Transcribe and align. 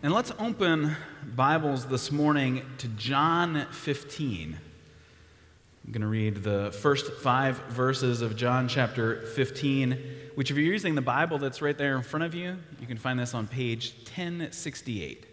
And 0.00 0.12
let's 0.12 0.30
open 0.38 0.94
Bibles 1.34 1.86
this 1.86 2.12
morning 2.12 2.62
to 2.78 2.86
John 2.86 3.66
15. 3.72 4.56
I'm 5.84 5.92
going 5.92 6.02
to 6.02 6.06
read 6.06 6.44
the 6.44 6.70
first 6.70 7.10
five 7.14 7.58
verses 7.70 8.22
of 8.22 8.36
John 8.36 8.68
chapter 8.68 9.22
15, 9.22 9.98
which, 10.36 10.52
if 10.52 10.56
you're 10.56 10.72
using 10.72 10.94
the 10.94 11.02
Bible 11.02 11.38
that's 11.38 11.60
right 11.60 11.76
there 11.76 11.96
in 11.96 12.04
front 12.04 12.22
of 12.22 12.32
you, 12.32 12.58
you 12.80 12.86
can 12.86 12.96
find 12.96 13.18
this 13.18 13.34
on 13.34 13.48
page 13.48 13.92
1068. 14.04 15.26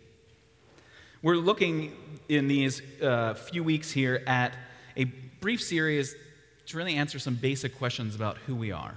We're 1.22 1.36
looking 1.36 1.96
in 2.28 2.48
these 2.48 2.82
uh, 3.04 3.36
few 3.36 3.64
weeks 3.64 3.92
here 3.92 4.24
at 4.26 4.56
a 4.98 5.04
brief 5.42 5.62
series 5.62 6.16
to 6.66 6.78
really 6.78 6.96
answer 6.96 7.20
some 7.20 7.36
basic 7.36 7.78
questions 7.78 8.16
about 8.16 8.40
who 8.48 8.56
we 8.56 8.72
are. 8.72 8.96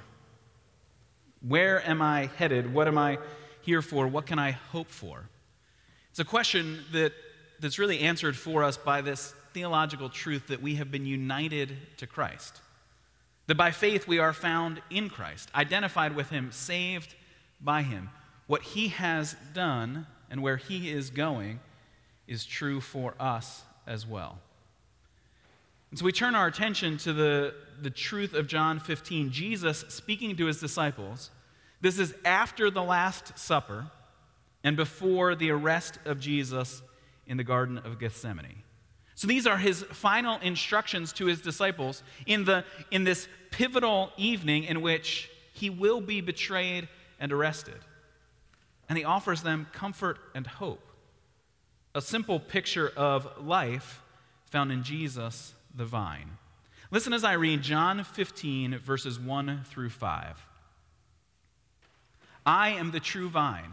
Where 1.47 1.87
am 1.87 2.01
I 2.01 2.31
headed? 2.39 2.73
What 2.73 2.89
am 2.89 2.97
I 2.97 3.19
here 3.61 3.83
for? 3.83 4.09
What 4.09 4.25
can 4.25 4.39
I 4.39 4.53
hope 4.53 4.89
for? 4.89 5.25
It's 6.11 6.19
a 6.19 6.25
question 6.25 6.85
that, 6.93 7.13
that's 7.61 7.79
really 7.79 8.01
answered 8.01 8.37
for 8.37 8.65
us 8.65 8.77
by 8.77 9.01
this 9.01 9.35
theological 9.53 10.09
truth 10.09 10.49
that 10.49 10.63
we 10.63 10.77
have 10.77 10.91
been 10.91 11.07
united 11.07 11.77
to 11.99 12.07
Christ. 12.07 12.61
That 13.47 13.57
by 13.57 13.71
faith 13.71 14.07
we 14.07 14.19
are 14.19 14.33
found 14.33 14.83
in 14.91 15.09
Christ, 15.09 15.51
identified 15.55 16.15
with 16.15 16.31
Him, 16.31 16.53
saved 16.53 17.15
by 17.61 17.83
Him. 17.83 18.11
What 18.47 18.63
He 18.63 18.89
has 18.89 19.37
done 19.55 20.07
and 20.31 20.43
where 20.43 20.57
He 20.57 20.91
is 20.91 21.11
going 21.11 21.61
is 22.27 22.45
true 22.45 22.81
for 22.81 23.15
us 23.19 23.63
as 23.87 24.07
well. 24.07 24.39
And 25.91 25.99
so 25.99 26.05
we 26.05 26.13
turn 26.13 26.35
our 26.35 26.47
attention 26.47 26.99
to 26.99 27.13
the, 27.13 27.55
the 27.81 27.91
truth 27.91 28.35
of 28.35 28.47
John 28.47 28.79
15. 28.79 29.31
Jesus 29.31 29.85
speaking 29.89 30.37
to 30.37 30.47
his 30.47 30.61
disciples. 30.61 31.31
This 31.81 31.99
is 31.99 32.15
after 32.25 32.71
the 32.71 32.83
Last 32.83 33.39
Supper 33.39 33.87
and 34.65 34.77
before 34.77 35.35
the 35.35 35.51
arrest 35.51 35.99
of 36.05 36.21
Jesus 36.21 36.83
in 37.27 37.37
the 37.37 37.45
Garden 37.45 37.79
of 37.79 37.99
Gethsemane. 37.99 38.63
So 39.15 39.27
these 39.27 39.47
are 39.47 39.59
his 39.59 39.83
final 39.83 40.39
instructions 40.41 41.13
to 41.15 41.27
his 41.27 41.41
disciples 41.41 42.03
in, 42.27 42.45
the, 42.45 42.65
in 42.91 43.05
this 43.05 43.29
pivotal 43.51 44.13
evening 44.17 44.65
in 44.65 44.81
which 44.81 45.31
he 45.53 45.71
will 45.71 46.01
be 46.01 46.21
betrayed 46.21 46.89
and 47.19 47.33
arrested. 47.33 47.79
And 48.89 48.97
he 48.97 49.05
offers 49.05 49.43
them 49.43 49.67
comfort 49.73 50.19
and 50.35 50.47
hope. 50.47 50.93
A 51.95 52.01
simple 52.01 52.39
picture 52.39 52.93
of 52.97 53.45
life 53.45 54.03
found 54.47 54.71
in 54.71 54.85
Jesus, 54.85 55.53
the 55.75 55.85
vine. 55.85 56.39
Listen 56.91 57.13
as 57.13 57.25
I 57.25 57.33
read 57.33 57.61
John 57.61 58.05
15, 58.05 58.79
verses 58.79 59.19
1 59.19 59.65
through 59.67 59.91
5. 59.91 60.47
I 62.47 62.71
am 62.71 62.93
the 62.93 63.01
true 63.01 63.29
vine 63.29 63.73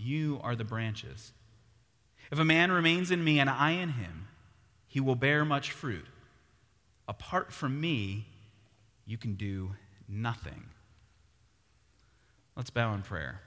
you 0.00 0.40
are 0.42 0.56
the 0.56 0.64
branches. 0.64 1.32
If 2.30 2.38
a 2.38 2.44
man 2.44 2.72
remains 2.72 3.10
in 3.10 3.22
me 3.22 3.38
and 3.38 3.50
I 3.50 3.72
in 3.72 3.90
him, 3.90 4.28
he 4.86 5.00
will 5.00 5.14
bear 5.14 5.44
much 5.44 5.70
fruit. 5.70 6.06
Apart 7.06 7.52
from 7.52 7.80
me, 7.80 8.26
you 9.04 9.18
can 9.18 9.34
do 9.34 9.72
nothing. 10.08 10.66
Let's 12.56 12.70
bow 12.70 12.94
in 12.94 13.02
prayer. 13.02 13.40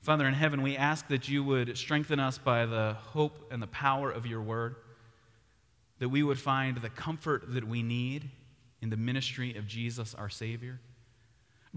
Father 0.00 0.26
in 0.26 0.34
heaven, 0.34 0.62
we 0.62 0.76
ask 0.76 1.08
that 1.08 1.28
you 1.28 1.44
would 1.44 1.76
strengthen 1.76 2.18
us 2.18 2.38
by 2.38 2.66
the 2.66 2.96
hope 2.98 3.52
and 3.52 3.60
the 3.62 3.66
power 3.66 4.10
of 4.10 4.26
your 4.26 4.40
word, 4.40 4.76
that 5.98 6.08
we 6.08 6.22
would 6.22 6.38
find 6.38 6.78
the 6.78 6.88
comfort 6.88 7.52
that 7.52 7.66
we 7.66 7.82
need 7.82 8.30
in 8.80 8.90
the 8.90 8.96
ministry 8.96 9.56
of 9.56 9.66
Jesus, 9.66 10.14
our 10.14 10.30
Savior. 10.30 10.80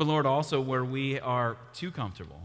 But 0.02 0.08
Lord, 0.08 0.26
also 0.26 0.60
where 0.60 0.84
we 0.84 1.20
are 1.20 1.58
too 1.76 1.92
comfortable, 1.92 2.42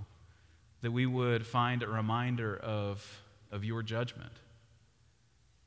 that 0.83 0.91
we 0.91 1.07
would 1.07 1.47
find 1.47 1.83
a 1.83 1.89
reminder 1.89 2.55
of, 2.55 3.23
of 3.51 3.65
your 3.65 3.83
judgment. 3.83 4.33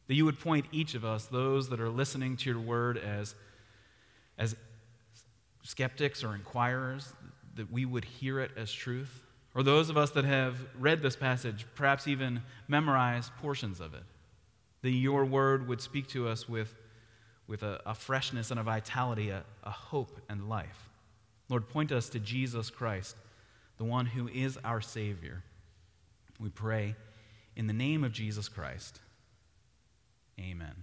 That 0.06 0.14
you 0.14 0.24
would 0.26 0.40
point 0.40 0.68
each 0.72 0.94
of 0.94 1.04
us, 1.04 1.26
those 1.26 1.70
that 1.70 1.80
are 1.80 1.90
listening 1.90 2.38
to 2.38 2.50
your 2.52 2.60
word, 2.60 3.00
as, 3.00 3.34
as 4.38 4.56
skeptics 5.64 6.24
or 6.24 6.36
inquirers, 6.36 7.12
that 7.56 7.72
we 7.72 7.86
would 7.86 8.06
hear 8.06 8.40
it 8.40 8.52
as 8.56 8.72
truth. 8.72 9.22
Or 9.56 9.64
those 9.64 9.90
of 9.90 9.98
us 9.98 10.12
that 10.12 10.26
have 10.26 10.60
read 10.78 11.02
this 11.02 11.16
passage, 11.16 11.66
perhaps 11.74 12.08
even 12.08 12.44
memorized 12.68 13.36
portions 13.38 13.80
of 13.80 13.96
it, 13.96 14.04
that 14.84 14.92
your 14.92 15.26
word 15.26 15.68
would 15.68 15.82
speak 15.82 16.06
to 16.10 16.28
us 16.28 16.48
with, 16.48 16.72
with 17.48 17.64
a, 17.64 17.82
a 17.84 17.96
freshness 17.96 18.52
and 18.52 18.60
a 18.60 18.64
vitality, 18.64 19.32
a, 19.32 19.44
a 19.64 19.72
hope 19.72 20.22
and 20.30 20.48
life. 20.48 20.89
Lord, 21.50 21.68
point 21.68 21.92
us 21.92 22.10
to 22.10 22.20
Jesus 22.20 22.70
Christ, 22.70 23.16
the 23.78 23.84
one 23.84 24.06
who 24.06 24.28
is 24.28 24.58
our 24.64 24.82
Savior. 24.82 25.44
We 26.40 26.50
pray 26.50 26.96
in 27.56 27.68
the 27.68 27.74
name 27.74 28.04
of 28.04 28.12
Jesus 28.12 28.48
Christ. 28.48 29.00
Amen. 30.40 30.74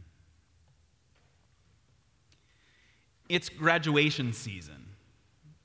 It's 3.29 3.49
graduation 3.49 4.33
season. 4.33 4.87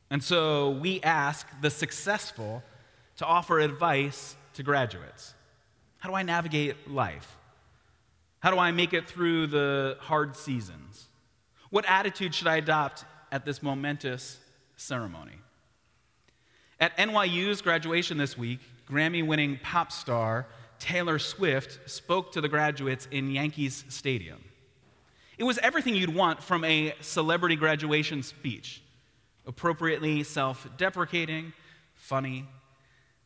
And 0.10 0.24
so 0.24 0.72
we 0.72 1.02
ask 1.02 1.48
the 1.62 1.70
successful 1.70 2.64
to 3.18 3.26
offer 3.26 3.60
advice 3.60 4.36
to 4.54 4.64
graduates. 4.64 5.34
How 6.00 6.10
do 6.10 6.16
I 6.16 6.24
navigate 6.24 6.90
life? 6.90 7.38
How 8.40 8.52
do 8.52 8.58
I 8.58 8.72
make 8.72 8.94
it 8.94 9.08
through 9.08 9.48
the 9.48 9.98
hard 10.00 10.36
seasons? 10.36 11.08
What 11.70 11.86
attitude 11.88 12.34
should 12.34 12.48
I 12.48 12.58
adopt 12.58 13.06
at 13.32 13.46
this 13.46 13.62
momentous 13.62 14.38
ceremony. 14.82 15.36
At 16.80 16.98
NYU's 16.98 17.62
graduation 17.62 18.18
this 18.18 18.38
week, 18.38 18.60
Grammy 18.90 19.26
winning 19.26 19.60
pop 19.62 19.92
star 19.92 20.48
Taylor 20.80 21.20
Swift 21.20 21.90
spoke 21.90 22.32
to 22.32 22.42
the 22.42 22.50
graduates 22.50 23.08
in 23.12 23.30
Yankees 23.30 23.86
Stadium. 23.90 24.44
It 25.38 25.44
was 25.44 25.60
everything 25.60 25.96
you'd 25.96 26.14
want 26.14 26.42
from 26.42 26.64
a 26.64 26.96
celebrity 27.02 27.56
graduation 27.56 28.24
speech 28.24 28.82
appropriately 29.46 30.24
self 30.24 30.68
deprecating, 30.78 31.54
funny, 31.94 32.46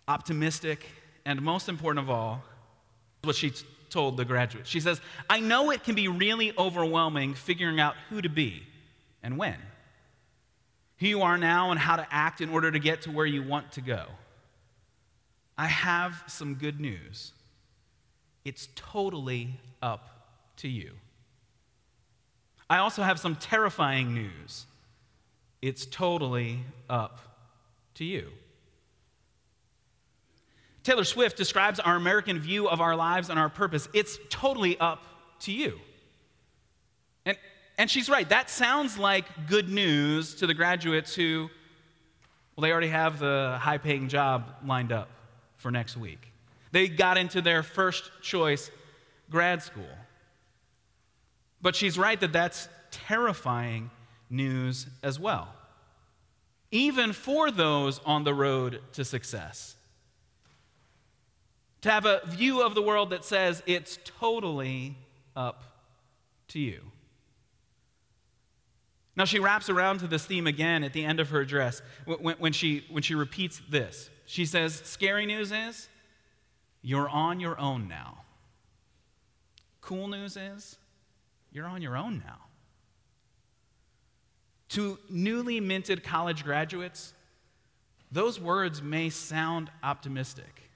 optimistic, 0.08 0.86
and 1.26 1.42
most 1.42 1.70
important 1.70 2.04
of 2.04 2.10
all, 2.10 2.44
what 3.24 3.36
she 3.36 3.54
told 3.90 4.18
the 4.18 4.26
graduates. 4.26 4.70
She 4.70 4.82
says, 4.82 5.00
I 5.30 5.40
know 5.40 5.72
it 5.72 5.84
can 5.84 5.96
be 5.96 6.10
really 6.10 6.52
overwhelming 6.58 7.34
figuring 7.34 7.80
out 7.80 7.96
who 8.10 8.22
to 8.22 8.30
be 8.30 8.64
and 9.24 9.38
when 9.38 9.56
who 10.98 11.08
you 11.08 11.22
are 11.22 11.38
now 11.38 11.72
and 11.72 11.80
how 11.80 11.96
to 11.96 12.08
act 12.12 12.42
in 12.42 12.50
order 12.50 12.72
to 12.72 12.80
get 12.80 13.04
to 13.04 13.12
where 13.12 13.26
you 13.26 13.44
want 13.44 13.72
to 13.74 13.82
go. 13.82 14.06
I 15.58 15.68
have 15.68 16.24
some 16.28 16.56
good 16.56 16.80
news. 16.80 17.32
It's 18.44 18.68
totally 18.76 19.60
up 19.82 20.10
to 20.58 20.68
you. 20.68 20.92
I 22.70 22.78
also 22.78 23.04
have 23.04 23.20
some 23.20 23.36
terrifying 23.36 24.14
news. 24.14 24.66
It's 25.62 25.86
totally 25.86 26.60
up 26.90 27.20
to 27.96 28.06
you. 28.06 28.30
Taylor 30.84 31.04
Swift 31.04 31.36
describes 31.36 31.80
our 31.80 31.96
American 31.96 32.40
view 32.40 32.70
of 32.70 32.80
our 32.80 32.96
lives 32.96 33.30
and 33.30 33.40
our 33.40 33.50
purpose. 33.50 33.90
It's 33.94 34.20
totally 34.30 34.78
up 34.80 35.04
to 35.42 35.52
you. 35.52 35.80
And 37.26 37.38
and 37.78 37.90
she's 37.90 38.10
right. 38.10 38.28
That 38.30 38.50
sounds 38.50 38.98
like 38.98 39.26
good 39.48 39.70
news 39.70 40.36
to 40.36 40.48
the 40.48 40.54
graduates 40.54 41.14
who, 41.14 41.50
well, 42.56 42.62
they 42.62 42.72
already 42.72 42.88
have 42.88 43.20
the 43.20 43.58
high 43.60 43.78
paying 43.78 44.08
job 44.08 44.56
lined 44.66 44.92
up 44.92 45.10
for 45.58 45.72
next 45.72 45.98
week. 45.98 46.32
They 46.72 46.88
got 46.88 47.18
into 47.18 47.42
their 47.42 47.64
first 47.64 48.12
choice 48.22 48.72
grad 49.30 49.62
school. 49.62 49.84
But 51.62 51.76
she's 51.76 51.98
right 51.98 52.20
that 52.20 52.32
that's 52.32 52.70
terrifying 52.92 53.90
news 54.30 54.88
as 55.04 55.20
well, 55.20 55.54
even 56.72 57.14
for 57.14 57.52
those 57.52 58.00
on 58.06 58.24
the 58.24 58.34
road 58.34 58.82
to 58.94 59.04
success. 59.04 59.76
To 61.82 61.92
have 61.92 62.06
a 62.06 62.22
view 62.26 62.62
of 62.62 62.74
the 62.74 62.82
world 62.82 63.12
that 63.12 63.24
says 63.24 63.62
it's 63.66 64.00
totally 64.20 64.96
up 65.36 65.64
to 66.50 66.60
you. 66.60 66.82
Now, 69.18 69.24
she 69.24 69.40
wraps 69.40 69.70
around 69.70 70.00
to 70.00 70.08
this 70.08 70.26
theme 70.26 70.46
again 70.46 70.84
at 70.84 70.92
the 70.92 71.06
end 71.06 71.20
of 71.20 71.30
her 71.30 71.40
address 71.40 71.82
when, 72.06 72.36
when, 72.38 72.54
she, 72.54 72.86
when 72.90 73.02
she 73.02 73.16
repeats 73.16 73.62
this 73.70 74.10
She 74.26 74.46
says, 74.46 74.82
Scary 74.84 75.26
news 75.26 75.52
is 75.52 75.88
you're 76.82 77.10
on 77.10 77.40
your 77.40 77.60
own 77.60 77.88
now. 77.88 78.24
Cool 79.82 80.08
news 80.08 80.36
is 80.36 80.78
you're 81.52 81.66
on 81.66 81.82
your 81.82 81.96
own 81.96 82.22
now. 82.26 82.40
To 84.70 85.00
newly 85.10 85.60
minted 85.60 86.04
college 86.04 86.44
graduates, 86.44 87.14
those 88.12 88.40
words 88.40 88.82
may 88.82 89.10
sound 89.10 89.70
optimistic. 89.84 90.70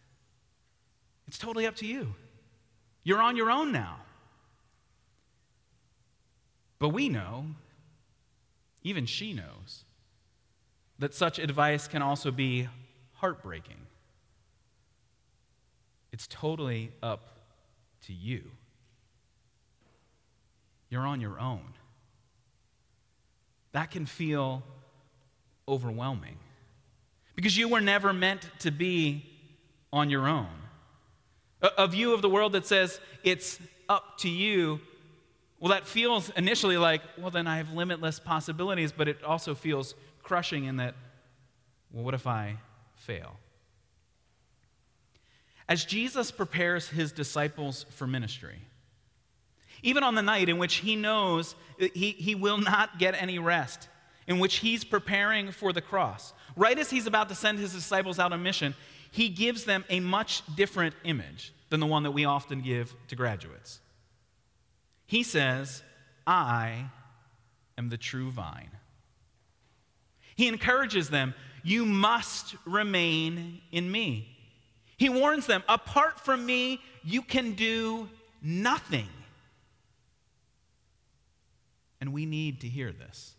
It's 1.28 1.38
totally 1.38 1.68
up 1.68 1.76
to 1.78 1.86
you. 1.86 2.16
You're 3.04 3.22
on 3.22 3.36
your 3.36 3.52
own 3.52 3.72
now. 3.72 3.98
But 6.80 6.90
we 6.90 7.10
know, 7.10 7.46
even 8.84 9.06
she 9.06 9.34
knows, 9.34 9.84
that 11.00 11.14
such 11.14 11.40
advice 11.40 11.88
can 11.88 12.02
also 12.02 12.32
be 12.32 12.68
heartbreaking. 13.14 13.78
It's 16.12 16.28
totally 16.28 16.92
up 17.02 17.30
to 18.08 18.14
you. 18.14 18.44
You're 20.90 21.06
on 21.06 21.22
your 21.22 21.40
own. 21.40 21.74
That 23.72 23.92
can 23.92 24.06
feel 24.06 24.64
overwhelming 25.68 26.38
because 27.36 27.56
you 27.56 27.70
were 27.70 27.80
never 27.80 28.12
meant 28.12 28.50
to 28.60 28.72
be 28.72 29.26
on 29.94 30.10
your 30.10 30.28
own. 30.28 30.48
A, 31.62 31.88
view 31.88 32.14
of 32.14 32.22
the 32.22 32.30
world 32.30 32.54
that 32.54 32.66
says 32.66 33.00
it's 33.24 33.60
up 33.88 34.18
to 34.20 34.30
you, 34.30 34.80
well, 35.60 35.72
that 35.72 35.86
feels 35.86 36.30
initially 36.32 36.78
like, 36.78 37.02
well, 37.18 37.32
then 37.32 37.46
I 37.48 37.58
have 37.58 37.74
limitless 37.74 38.20
possibilities, 38.20 38.92
but 38.92 39.08
it 39.08 39.24
also 39.24 39.54
feels 39.56 39.94
crushing 40.24 40.66
in 40.66 40.78
that, 40.78 40.96
well, 41.92 42.04
what 42.06 42.14
if 42.14 42.28
I 42.28 42.58
fail? 42.96 43.36
As 45.68 45.86
Jesus 45.86 46.32
prepares 46.32 46.88
his 46.88 47.12
disciples 47.12 47.86
for 47.90 48.08
ministry, 48.08 48.60
even 49.84 50.04
on 50.04 50.16
the 50.16 50.22
night 50.22 50.50
in 50.50 50.58
which 50.58 50.76
he 50.76 50.96
knows 50.96 51.56
he, 51.78 52.12
he 52.12 52.36
will 52.36 52.58
not 52.58 52.98
get 52.98 53.22
any 53.22 53.38
rest, 53.38 53.88
in 54.28 54.40
which 54.40 54.58
he's 54.58 54.84
preparing 54.84 55.52
for 55.52 55.74
the 55.74 55.82
cross, 55.82 56.34
right 56.56 56.78
as 56.78 56.90
he's 56.90 57.08
about 57.08 57.30
to 57.30 57.36
send 57.36 57.60
his 57.60 57.74
disciples 57.74 58.18
out 58.18 58.32
on 58.32 58.42
mission, 58.42 58.76
he 59.12 59.30
gives 59.30 59.66
them 59.66 59.84
a 59.90 60.00
much 60.00 60.44
different 60.56 60.96
image 61.04 61.54
than 61.70 61.80
the 61.80 61.86
one 61.86 62.04
that 62.04 62.12
we 62.12 62.26
often 62.26 62.62
give 62.62 62.94
to 63.08 63.16
graduates. 63.16 63.80
He 65.10 65.24
says, 65.24 65.82
I 66.28 66.86
am 67.80 67.90
the 67.90 67.98
true 67.98 68.30
vine. 68.30 68.70
He 70.36 70.48
encourages 70.48 71.10
them, 71.10 71.34
You 71.64 71.84
must 71.84 72.56
remain 72.64 73.60
in 73.72 73.92
me. 73.92 74.38
He 74.98 75.10
warns 75.10 75.48
them, 75.48 75.64
Apart 75.68 76.20
from 76.20 76.46
me, 76.46 76.80
you 77.04 77.24
can 77.24 77.54
do 77.54 78.08
nothing. 78.44 79.08
And 82.00 82.14
we 82.14 82.28
need 82.28 82.62
to 82.62 82.68
hear 82.68 82.92
this 82.92 83.34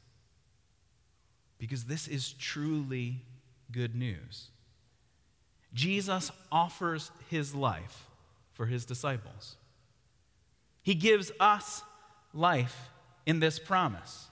because 1.56 1.84
this 1.84 2.08
is 2.08 2.32
truly 2.32 3.22
good 3.70 3.94
news. 3.94 4.48
Jesus 5.72 6.32
offers 6.50 7.12
his 7.28 7.54
life 7.54 8.06
for 8.54 8.66
his 8.66 8.84
disciples. 8.84 9.54
He 10.82 10.94
gives 10.94 11.30
us 11.38 11.82
life 12.32 12.90
in 13.26 13.40
this 13.40 13.58
promise 13.58 14.26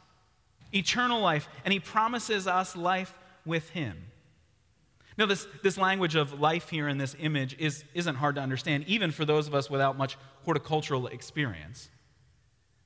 eternal 0.72 1.20
life, 1.20 1.48
and 1.64 1.72
he 1.72 1.80
promises 1.80 2.46
us 2.46 2.76
life 2.76 3.14
with 3.46 3.70
him. 3.70 3.96
Now, 5.16 5.26
this, 5.26 5.46
this 5.62 5.78
language 5.78 6.14
of 6.14 6.38
life 6.38 6.68
here 6.68 6.88
in 6.88 6.98
this 6.98 7.16
image 7.18 7.56
is, 7.58 7.84
isn't 7.94 8.16
hard 8.16 8.36
to 8.36 8.40
understand, 8.40 8.84
even 8.86 9.10
for 9.10 9.24
those 9.24 9.48
of 9.48 9.54
us 9.54 9.68
without 9.68 9.96
much 9.96 10.16
horticultural 10.44 11.08
experience. 11.08 11.88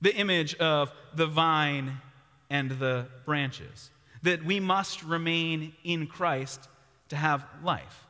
The 0.00 0.14
image 0.14 0.54
of 0.54 0.92
the 1.14 1.26
vine 1.26 2.00
and 2.48 2.70
the 2.70 3.06
branches, 3.26 3.90
that 4.22 4.44
we 4.44 4.60
must 4.60 5.02
remain 5.02 5.74
in 5.84 6.06
Christ 6.06 6.68
to 7.08 7.16
have 7.16 7.44
life. 7.62 8.06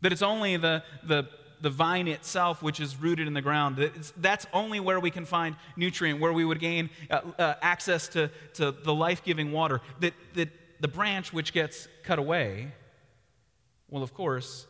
That 0.00 0.12
it's 0.12 0.22
only 0.22 0.56
the, 0.56 0.82
the 1.02 1.28
the 1.60 1.70
vine 1.70 2.08
itself, 2.08 2.62
which 2.62 2.80
is 2.80 3.00
rooted 3.00 3.26
in 3.26 3.34
the 3.34 3.42
ground. 3.42 3.90
that's 4.18 4.46
only 4.52 4.80
where 4.80 5.00
we 5.00 5.10
can 5.10 5.24
find 5.24 5.56
nutrient, 5.76 6.20
where 6.20 6.32
we 6.32 6.44
would 6.44 6.60
gain 6.60 6.90
uh, 7.10 7.20
uh, 7.38 7.54
access 7.62 8.08
to, 8.08 8.30
to 8.54 8.72
the 8.72 8.94
life 8.94 9.24
giving 9.24 9.52
water. 9.52 9.80
That, 10.00 10.14
that 10.34 10.50
the 10.80 10.88
branch 10.88 11.32
which 11.32 11.52
gets 11.52 11.88
cut 12.02 12.18
away, 12.18 12.72
well, 13.88 14.02
of 14.02 14.12
course, 14.12 14.66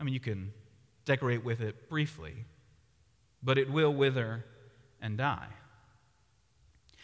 I 0.00 0.04
mean, 0.04 0.14
you 0.14 0.20
can 0.20 0.52
decorate 1.04 1.44
with 1.44 1.60
it 1.60 1.88
briefly, 1.88 2.34
but 3.42 3.58
it 3.58 3.70
will 3.70 3.92
wither 3.92 4.44
and 5.00 5.18
die. 5.18 5.48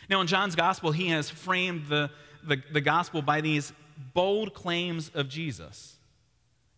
Now, 0.09 0.21
in 0.21 0.27
John's 0.27 0.55
gospel, 0.55 0.93
he 0.93 1.09
has 1.09 1.29
framed 1.29 1.87
the, 1.89 2.11
the, 2.43 2.63
the 2.73 2.81
gospel 2.81 3.21
by 3.21 3.41
these 3.41 3.73
bold 4.15 4.55
claims 4.55 5.11
of 5.11 5.29
Jesus. 5.29 5.98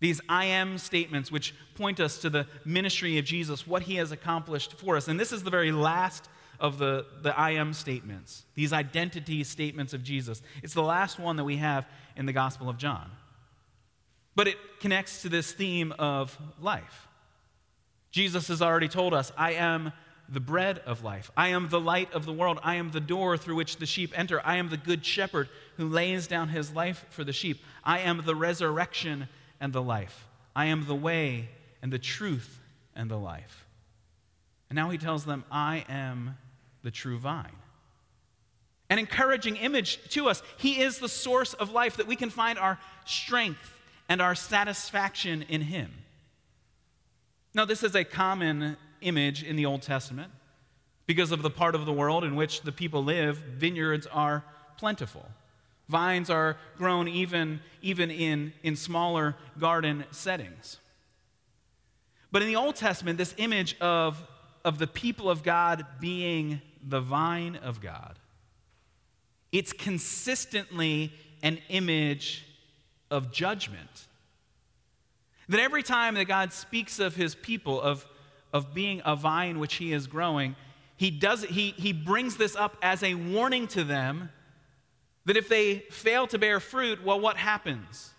These 0.00 0.20
I 0.28 0.46
am 0.46 0.78
statements, 0.78 1.30
which 1.30 1.54
point 1.74 2.00
us 2.00 2.18
to 2.18 2.30
the 2.30 2.46
ministry 2.64 3.18
of 3.18 3.24
Jesus, 3.24 3.66
what 3.66 3.82
he 3.82 3.96
has 3.96 4.12
accomplished 4.12 4.72
for 4.74 4.96
us. 4.96 5.08
And 5.08 5.20
this 5.20 5.32
is 5.32 5.42
the 5.42 5.50
very 5.50 5.72
last 5.72 6.28
of 6.58 6.78
the, 6.78 7.06
the 7.22 7.38
I 7.38 7.52
am 7.52 7.72
statements, 7.72 8.44
these 8.54 8.72
identity 8.72 9.44
statements 9.44 9.94
of 9.94 10.02
Jesus. 10.02 10.42
It's 10.62 10.74
the 10.74 10.82
last 10.82 11.18
one 11.18 11.36
that 11.36 11.44
we 11.44 11.56
have 11.56 11.86
in 12.16 12.26
the 12.26 12.32
Gospel 12.32 12.68
of 12.68 12.76
John. 12.76 13.10
But 14.34 14.48
it 14.48 14.56
connects 14.80 15.22
to 15.22 15.28
this 15.28 15.52
theme 15.52 15.92
of 15.98 16.36
life. 16.60 17.08
Jesus 18.10 18.48
has 18.48 18.62
already 18.62 18.88
told 18.88 19.14
us, 19.14 19.32
I 19.36 19.52
am 19.52 19.92
the 20.28 20.40
bread 20.40 20.78
of 20.86 21.02
life. 21.02 21.30
I 21.36 21.48
am 21.48 21.68
the 21.68 21.80
light 21.80 22.12
of 22.12 22.24
the 22.24 22.32
world. 22.32 22.60
I 22.62 22.76
am 22.76 22.90
the 22.90 23.00
door 23.00 23.36
through 23.36 23.56
which 23.56 23.76
the 23.76 23.86
sheep 23.86 24.16
enter. 24.16 24.40
I 24.44 24.56
am 24.56 24.68
the 24.68 24.76
good 24.76 25.04
shepherd 25.04 25.48
who 25.76 25.88
lays 25.88 26.26
down 26.26 26.48
his 26.48 26.72
life 26.72 27.04
for 27.10 27.24
the 27.24 27.32
sheep. 27.32 27.62
I 27.82 28.00
am 28.00 28.22
the 28.24 28.36
resurrection 28.36 29.28
and 29.60 29.72
the 29.72 29.82
life. 29.82 30.26
I 30.56 30.66
am 30.66 30.86
the 30.86 30.94
way 30.94 31.48
and 31.82 31.92
the 31.92 31.98
truth 31.98 32.58
and 32.94 33.10
the 33.10 33.18
life. 33.18 33.66
And 34.68 34.76
now 34.76 34.90
he 34.90 34.98
tells 34.98 35.24
them, 35.24 35.44
I 35.50 35.84
am 35.88 36.36
the 36.82 36.90
true 36.90 37.18
vine. 37.18 37.56
An 38.88 38.98
encouraging 38.98 39.56
image 39.56 40.00
to 40.10 40.28
us. 40.28 40.42
He 40.56 40.80
is 40.80 40.98
the 40.98 41.08
source 41.08 41.54
of 41.54 41.70
life 41.70 41.96
that 41.98 42.06
we 42.06 42.16
can 42.16 42.30
find 42.30 42.58
our 42.58 42.78
strength 43.04 43.76
and 44.08 44.20
our 44.20 44.34
satisfaction 44.34 45.44
in 45.48 45.60
him. 45.60 45.92
Now, 47.54 47.64
this 47.64 47.82
is 47.82 47.94
a 47.94 48.04
common 48.04 48.76
image 49.00 49.42
in 49.42 49.56
the 49.56 49.66
Old 49.66 49.82
Testament 49.82 50.32
because 51.06 51.32
of 51.32 51.42
the 51.42 51.50
part 51.50 51.74
of 51.74 51.86
the 51.86 51.92
world 51.92 52.22
in 52.22 52.36
which 52.36 52.62
the 52.62 52.72
people 52.72 53.02
live, 53.02 53.36
vineyards 53.36 54.06
are 54.06 54.44
plentiful. 54.76 55.26
Vines 55.90 56.30
are 56.30 56.56
grown 56.78 57.08
even, 57.08 57.60
even 57.82 58.12
in, 58.12 58.52
in 58.62 58.76
smaller 58.76 59.34
garden 59.58 60.04
settings. 60.12 60.78
But 62.30 62.42
in 62.42 62.48
the 62.48 62.54
Old 62.54 62.76
Testament, 62.76 63.18
this 63.18 63.34
image 63.38 63.76
of, 63.80 64.22
of 64.64 64.78
the 64.78 64.86
people 64.86 65.28
of 65.28 65.42
God 65.42 65.84
being 65.98 66.62
the 66.80 67.00
vine 67.00 67.56
of 67.56 67.80
God, 67.80 68.20
it's 69.50 69.72
consistently 69.72 71.12
an 71.42 71.58
image 71.68 72.46
of 73.10 73.32
judgment. 73.32 74.06
That 75.48 75.58
every 75.58 75.82
time 75.82 76.14
that 76.14 76.26
God 76.26 76.52
speaks 76.52 77.00
of 77.00 77.16
his 77.16 77.34
people, 77.34 77.80
of, 77.80 78.06
of 78.52 78.72
being 78.72 79.02
a 79.04 79.16
vine 79.16 79.58
which 79.58 79.74
he 79.74 79.92
is 79.92 80.06
growing, 80.06 80.54
he, 80.96 81.10
does, 81.10 81.42
he, 81.42 81.70
he 81.72 81.92
brings 81.92 82.36
this 82.36 82.54
up 82.54 82.76
as 82.80 83.02
a 83.02 83.14
warning 83.14 83.66
to 83.68 83.82
them 83.82 84.30
that 85.26 85.36
if 85.36 85.48
they 85.48 85.80
fail 85.90 86.26
to 86.28 86.38
bear 86.38 86.60
fruit, 86.60 87.04
well, 87.04 87.20
what 87.20 87.36
happens? 87.36 88.12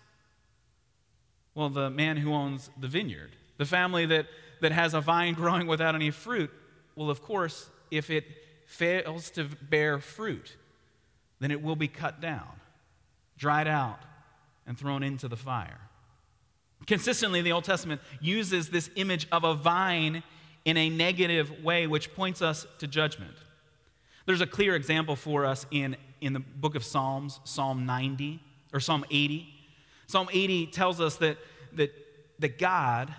Well, 1.54 1.68
the 1.68 1.90
man 1.90 2.16
who 2.16 2.32
owns 2.32 2.70
the 2.80 2.88
vineyard, 2.88 3.32
the 3.58 3.64
family 3.64 4.06
that, 4.06 4.26
that 4.60 4.72
has 4.72 4.94
a 4.94 5.00
vine 5.00 5.34
growing 5.42 5.66
without 5.66 5.94
any 5.94 6.10
fruit, 6.10 6.50
well, 6.96 7.10
of 7.10 7.22
course, 7.22 7.68
if 7.90 8.10
it 8.10 8.24
fails 8.66 9.30
to 9.30 9.44
bear 9.44 9.98
fruit, 9.98 10.56
then 11.40 11.50
it 11.50 11.62
will 11.62 11.76
be 11.76 11.88
cut 11.88 12.20
down, 12.20 12.48
dried 13.36 13.68
out, 13.68 13.98
and 14.66 14.78
thrown 14.78 15.02
into 15.02 15.28
the 15.28 15.36
fire. 15.36 15.80
Consistently, 16.86 17.42
the 17.42 17.52
Old 17.52 17.64
Testament 17.64 18.00
uses 18.20 18.70
this 18.70 18.90
image 18.96 19.26
of 19.30 19.44
a 19.44 19.54
vine 19.54 20.22
in 20.64 20.76
a 20.76 20.88
negative 20.88 21.62
way, 21.62 21.86
which 21.86 22.14
points 22.14 22.42
us 22.42 22.66
to 22.78 22.86
judgment. 22.86 23.34
There's 24.26 24.40
a 24.40 24.46
clear 24.46 24.74
example 24.76 25.16
for 25.16 25.44
us 25.44 25.66
in 25.70 25.96
in 26.22 26.32
the 26.32 26.40
book 26.40 26.74
of 26.74 26.84
Psalms, 26.84 27.40
Psalm 27.44 27.84
90 27.84 28.40
or 28.72 28.80
Psalm 28.80 29.04
80. 29.10 29.48
Psalm 30.06 30.28
80 30.32 30.66
tells 30.68 31.00
us 31.00 31.16
that, 31.16 31.36
that, 31.74 31.92
that 32.38 32.58
God 32.58 33.12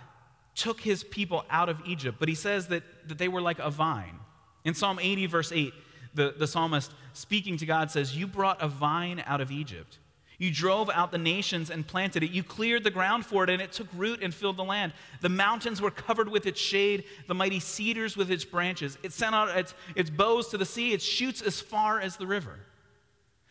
took 0.56 0.80
his 0.80 1.04
people 1.04 1.46
out 1.50 1.70
of 1.70 1.82
Egypt, 1.86 2.18
but 2.20 2.30
he 2.30 2.36
says 2.36 2.68
that, 2.68 2.84
that 3.08 3.18
they 3.18 3.28
were 3.28 3.42
like 3.42 3.60
a 3.60 3.70
vine. 3.70 4.20
In 4.64 4.74
Psalm 4.74 5.00
80, 5.02 5.26
verse 5.28 5.52
8, 5.52 5.74
the, 6.14 6.36
the 6.38 6.48
psalmist 6.48 6.92
speaking 7.14 7.58
to 7.58 7.66
God 7.66 7.92
says, 7.92 8.16
You 8.16 8.28
brought 8.28 8.62
a 8.62 8.68
vine 8.68 9.24
out 9.26 9.42
of 9.42 9.52
Egypt. 9.52 9.98
You 10.38 10.52
drove 10.52 10.90
out 10.90 11.12
the 11.12 11.18
nations 11.18 11.70
and 11.70 11.86
planted 11.86 12.24
it. 12.24 12.32
You 12.32 12.44
cleared 12.44 12.84
the 12.84 12.92
ground 12.92 13.26
for 13.26 13.44
it, 13.44 13.50
and 13.50 13.62
it 13.62 13.72
took 13.72 13.88
root 13.96 14.22
and 14.22 14.34
filled 14.34 14.58
the 14.58 14.64
land. 14.64 14.94
The 15.22 15.30
mountains 15.30 15.82
were 15.82 15.92
covered 15.92 16.28
with 16.28 16.46
its 16.46 16.60
shade, 16.60 17.06
the 17.28 17.36
mighty 17.36 17.60
cedars 17.60 18.18
with 18.18 18.32
its 18.32 18.44
branches. 18.44 18.98
It 19.04 19.14
sent 19.14 19.36
out 19.36 19.56
its, 19.56 19.74
its 19.96 20.10
boughs 20.10 20.50
to 20.50 20.58
the 20.58 20.66
sea, 20.66 20.92
its 20.92 21.06
shoots 21.06 21.42
as 21.42 21.62
far 21.62 22.00
as 22.00 22.18
the 22.18 22.28
river. 22.28 22.60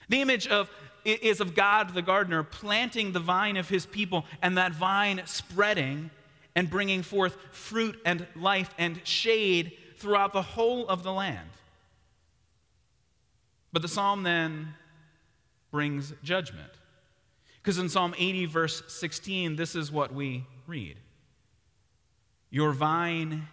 The 0.08 0.20
image 0.20 0.46
of 0.46 0.70
is 1.04 1.40
of 1.40 1.54
God 1.54 1.94
the 1.94 2.02
gardener 2.02 2.44
planting 2.44 3.12
the 3.12 3.20
vine 3.20 3.56
of 3.56 3.68
his 3.68 3.86
people, 3.86 4.24
and 4.40 4.56
that 4.56 4.72
vine 4.72 5.22
spreading 5.26 6.10
and 6.54 6.70
bringing 6.70 7.02
forth 7.02 7.36
fruit 7.50 7.98
and 8.04 8.26
life 8.36 8.72
and 8.78 9.00
shade 9.04 9.72
throughout 9.96 10.32
the 10.32 10.42
whole 10.42 10.86
of 10.88 11.02
the 11.02 11.12
land. 11.12 11.48
But 13.72 13.82
the 13.82 13.88
psalm 13.88 14.22
then 14.22 14.74
brings 15.70 16.12
judgment. 16.22 16.70
Because 17.62 17.78
in 17.78 17.88
Psalm 17.88 18.14
80, 18.18 18.46
verse 18.46 18.82
16, 18.88 19.56
this 19.56 19.74
is 19.74 19.90
what 19.90 20.12
we 20.12 20.44
read 20.66 20.96
Your 22.50 22.72
vine 22.72 23.48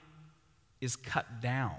is 0.81 0.95
cut 0.95 1.41
down, 1.41 1.77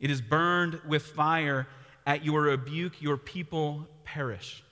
it 0.00 0.10
is 0.10 0.20
burned 0.20 0.80
with 0.88 1.02
fire. 1.02 1.66
At 2.06 2.24
your 2.24 2.42
rebuke, 2.42 3.00
your 3.00 3.16
people 3.16 3.86
perish. 4.04 4.62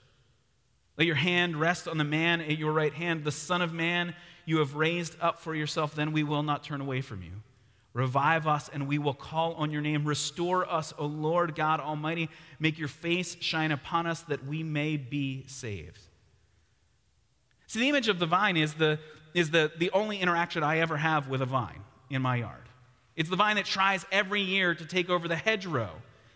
Let 0.97 1.07
your 1.07 1.15
hand 1.15 1.55
rest 1.55 1.87
on 1.87 1.97
the 1.97 2.03
man 2.03 2.41
at 2.41 2.57
your 2.57 2.71
right 2.73 2.93
hand, 2.93 3.23
the 3.23 3.31
Son 3.31 3.61
of 3.61 3.73
Man 3.73 4.13
you 4.45 4.57
have 4.57 4.75
raised 4.75 5.15
up 5.21 5.39
for 5.39 5.55
yourself, 5.55 5.95
then 5.95 6.11
we 6.11 6.23
will 6.23 6.43
not 6.43 6.63
turn 6.63 6.81
away 6.81 7.01
from 7.01 7.21
you. 7.21 7.31
Revive 7.93 8.47
us, 8.47 8.69
and 8.69 8.87
we 8.87 8.97
will 8.97 9.13
call 9.13 9.53
on 9.55 9.71
your 9.71 9.81
name. 9.81 10.05
Restore 10.05 10.69
us, 10.69 10.93
O 10.97 11.05
Lord 11.05 11.55
God 11.55 11.79
Almighty. 11.79 12.29
Make 12.59 12.79
your 12.79 12.87
face 12.87 13.35
shine 13.41 13.71
upon 13.71 14.07
us 14.07 14.21
that 14.23 14.45
we 14.45 14.63
may 14.63 14.97
be 14.97 15.43
saved. 15.47 15.99
See, 17.67 17.79
the 17.79 17.89
image 17.89 18.07
of 18.07 18.19
the 18.19 18.25
vine 18.25 18.57
is, 18.57 18.75
the, 18.75 18.99
is 19.33 19.51
the, 19.51 19.71
the 19.77 19.91
only 19.91 20.19
interaction 20.19 20.63
I 20.63 20.79
ever 20.79 20.97
have 20.97 21.27
with 21.27 21.41
a 21.41 21.45
vine 21.45 21.81
in 22.09 22.21
my 22.21 22.37
yard. 22.37 22.69
It's 23.15 23.29
the 23.29 23.35
vine 23.35 23.57
that 23.57 23.65
tries 23.65 24.05
every 24.11 24.41
year 24.41 24.73
to 24.73 24.85
take 24.85 25.09
over 25.09 25.27
the 25.27 25.35
hedgerow. 25.35 25.91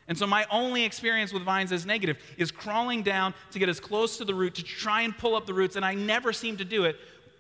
And 0.08 0.18
so, 0.18 0.28
my 0.28 0.46
only 0.52 0.84
experience 0.84 1.34
with 1.34 1.44
vines 1.44 1.72
is 1.72 1.86
negative, 1.86 2.18
is 2.38 2.52
crawling 2.52 3.02
down 3.02 3.34
to 3.52 3.60
get 3.60 3.70
as 3.70 3.80
close 3.80 4.18
to 4.18 4.26
the 4.26 4.36
root 4.36 4.56
to 4.56 4.64
try 4.64 5.02
and 5.02 5.18
pull 5.18 5.36
up 5.36 5.46
the 5.46 5.54
roots, 5.54 5.76
and 5.76 5.84
I 5.84 5.96
never 5.96 6.32
seem 6.32 6.58
to 6.58 6.66
do 6.66 6.84
it. 6.86 6.98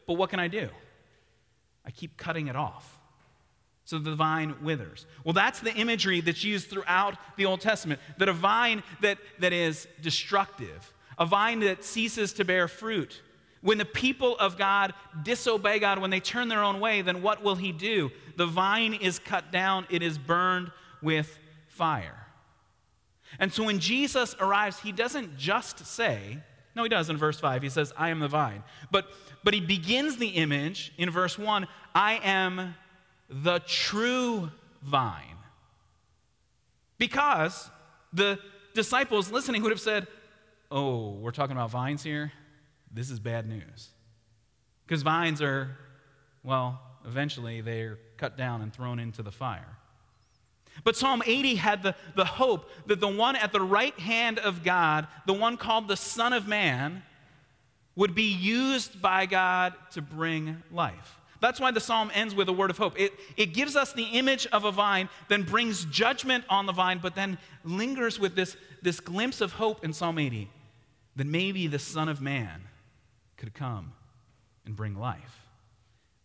But 0.07 0.13
what 0.13 0.29
can 0.29 0.39
I 0.39 0.47
do? 0.47 0.69
I 1.85 1.91
keep 1.91 2.17
cutting 2.17 2.47
it 2.47 2.55
off 2.55 2.99
so 3.85 3.99
the 3.99 4.15
vine 4.15 4.55
withers. 4.63 5.05
Well, 5.23 5.33
that's 5.33 5.59
the 5.59 5.73
imagery 5.73 6.19
that's 6.19 6.43
used 6.43 6.69
throughout 6.69 7.15
the 7.37 7.45
Old 7.45 7.61
Testament 7.61 8.01
that 8.17 8.27
a 8.27 8.33
vine 8.33 8.81
that, 9.01 9.19
that 9.39 9.53
is 9.53 9.87
destructive, 10.01 10.93
a 11.19 11.25
vine 11.25 11.59
that 11.59 11.83
ceases 11.83 12.33
to 12.33 12.45
bear 12.45 12.67
fruit. 12.67 13.21
When 13.61 13.77
the 13.77 13.85
people 13.85 14.37
of 14.37 14.57
God 14.57 14.93
disobey 15.23 15.79
God, 15.79 15.99
when 15.99 16.09
they 16.09 16.19
turn 16.19 16.47
their 16.47 16.63
own 16.63 16.79
way, 16.79 17.01
then 17.03 17.21
what 17.21 17.43
will 17.43 17.55
He 17.55 17.71
do? 17.71 18.11
The 18.37 18.47
vine 18.47 18.95
is 18.95 19.19
cut 19.19 19.51
down, 19.51 19.85
it 19.89 20.01
is 20.01 20.17
burned 20.17 20.71
with 21.01 21.37
fire. 21.67 22.24
And 23.39 23.51
so 23.51 23.63
when 23.63 23.79
Jesus 23.79 24.35
arrives, 24.39 24.79
He 24.79 24.91
doesn't 24.91 25.37
just 25.37 25.85
say, 25.85 26.39
no, 26.75 26.83
He 26.83 26.89
does 26.89 27.09
in 27.09 27.17
verse 27.17 27.39
5, 27.39 27.63
He 27.63 27.69
says, 27.69 27.93
I 27.97 28.09
am 28.09 28.19
the 28.19 28.27
vine. 28.27 28.63
But, 28.91 29.07
but 29.43 29.53
He 29.53 29.61
begins 29.61 30.17
the 30.17 30.29
image 30.29 30.93
in 30.97 31.09
verse 31.09 31.37
1 31.37 31.67
I 31.93 32.19
am 32.23 32.75
the 33.29 33.59
true 33.59 34.51
vine. 34.81 35.37
Because 36.97 37.69
the 38.13 38.39
disciples 38.73 39.31
listening 39.31 39.61
would 39.63 39.71
have 39.71 39.81
said, 39.81 40.07
Oh, 40.71 41.11
we're 41.11 41.31
talking 41.31 41.55
about 41.55 41.69
vines 41.69 42.03
here? 42.03 42.31
This 42.91 43.09
is 43.09 43.19
bad 43.19 43.47
news. 43.47 43.89
Because 44.85 45.03
vines 45.03 45.41
are, 45.41 45.77
well, 46.43 46.81
eventually 47.05 47.61
they're 47.61 47.99
cut 48.17 48.37
down 48.37 48.61
and 48.61 48.73
thrown 48.73 48.99
into 48.99 49.21
the 49.21 49.31
fire. 49.31 49.77
But 50.83 50.95
Psalm 50.95 51.23
80 51.25 51.55
had 51.55 51.83
the, 51.83 51.95
the 52.15 52.25
hope 52.25 52.69
that 52.87 52.99
the 52.99 53.07
one 53.07 53.35
at 53.35 53.51
the 53.51 53.61
right 53.61 53.97
hand 53.99 54.39
of 54.39 54.63
God, 54.63 55.07
the 55.25 55.33
one 55.33 55.57
called 55.57 55.87
the 55.87 55.97
Son 55.97 56.33
of 56.33 56.47
Man, 56.47 57.03
would 57.95 58.13
be 58.13 58.33
used 58.33 59.01
by 59.01 59.25
God 59.25 59.73
to 59.91 60.01
bring 60.01 60.61
life. 60.71 61.19
That's 61.39 61.59
why 61.59 61.71
the 61.71 61.79
psalm 61.79 62.11
ends 62.13 62.33
with 62.33 62.49
a 62.49 62.53
word 62.53 62.69
of 62.69 62.77
hope. 62.77 62.99
It, 62.99 63.13
it 63.37 63.53
gives 63.53 63.75
us 63.75 63.93
the 63.93 64.03
image 64.03 64.47
of 64.47 64.65
a 64.65 64.71
vine, 64.71 65.09
then 65.27 65.43
brings 65.43 65.85
judgment 65.85 66.43
on 66.49 66.65
the 66.65 66.71
vine, 66.71 66.99
but 67.01 67.15
then 67.15 67.37
lingers 67.63 68.19
with 68.19 68.35
this, 68.35 68.57
this 68.81 68.99
glimpse 68.99 69.41
of 69.41 69.53
hope 69.53 69.83
in 69.83 69.93
Psalm 69.93 70.17
80 70.17 70.49
that 71.15 71.27
maybe 71.27 71.67
the 71.67 71.79
Son 71.79 72.09
of 72.09 72.21
Man 72.21 72.63
could 73.37 73.53
come 73.53 73.93
and 74.65 74.75
bring 74.75 74.95
life. 74.95 75.44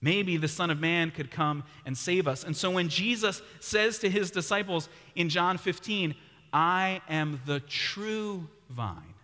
Maybe 0.02 0.36
the 0.36 0.48
Son 0.48 0.70
of 0.70 0.80
Man 0.80 1.10
could 1.10 1.30
come 1.30 1.64
and 1.84 1.96
save 1.96 2.26
us. 2.26 2.44
And 2.44 2.56
so 2.56 2.70
when 2.70 2.88
Jesus 2.88 3.42
says 3.60 3.98
to 3.98 4.08
his 4.08 4.30
disciples 4.30 4.88
in 5.14 5.28
John 5.28 5.58
15, 5.58 6.14
I 6.52 7.02
am 7.08 7.40
the 7.44 7.60
true 7.60 8.48
vine, 8.70 9.14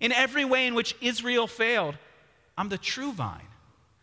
in 0.00 0.12
every 0.12 0.44
way 0.44 0.66
in 0.66 0.74
which 0.74 0.94
Israel 1.00 1.46
failed, 1.46 1.96
I'm 2.56 2.68
the 2.68 2.78
true 2.78 3.12
vine. 3.12 3.46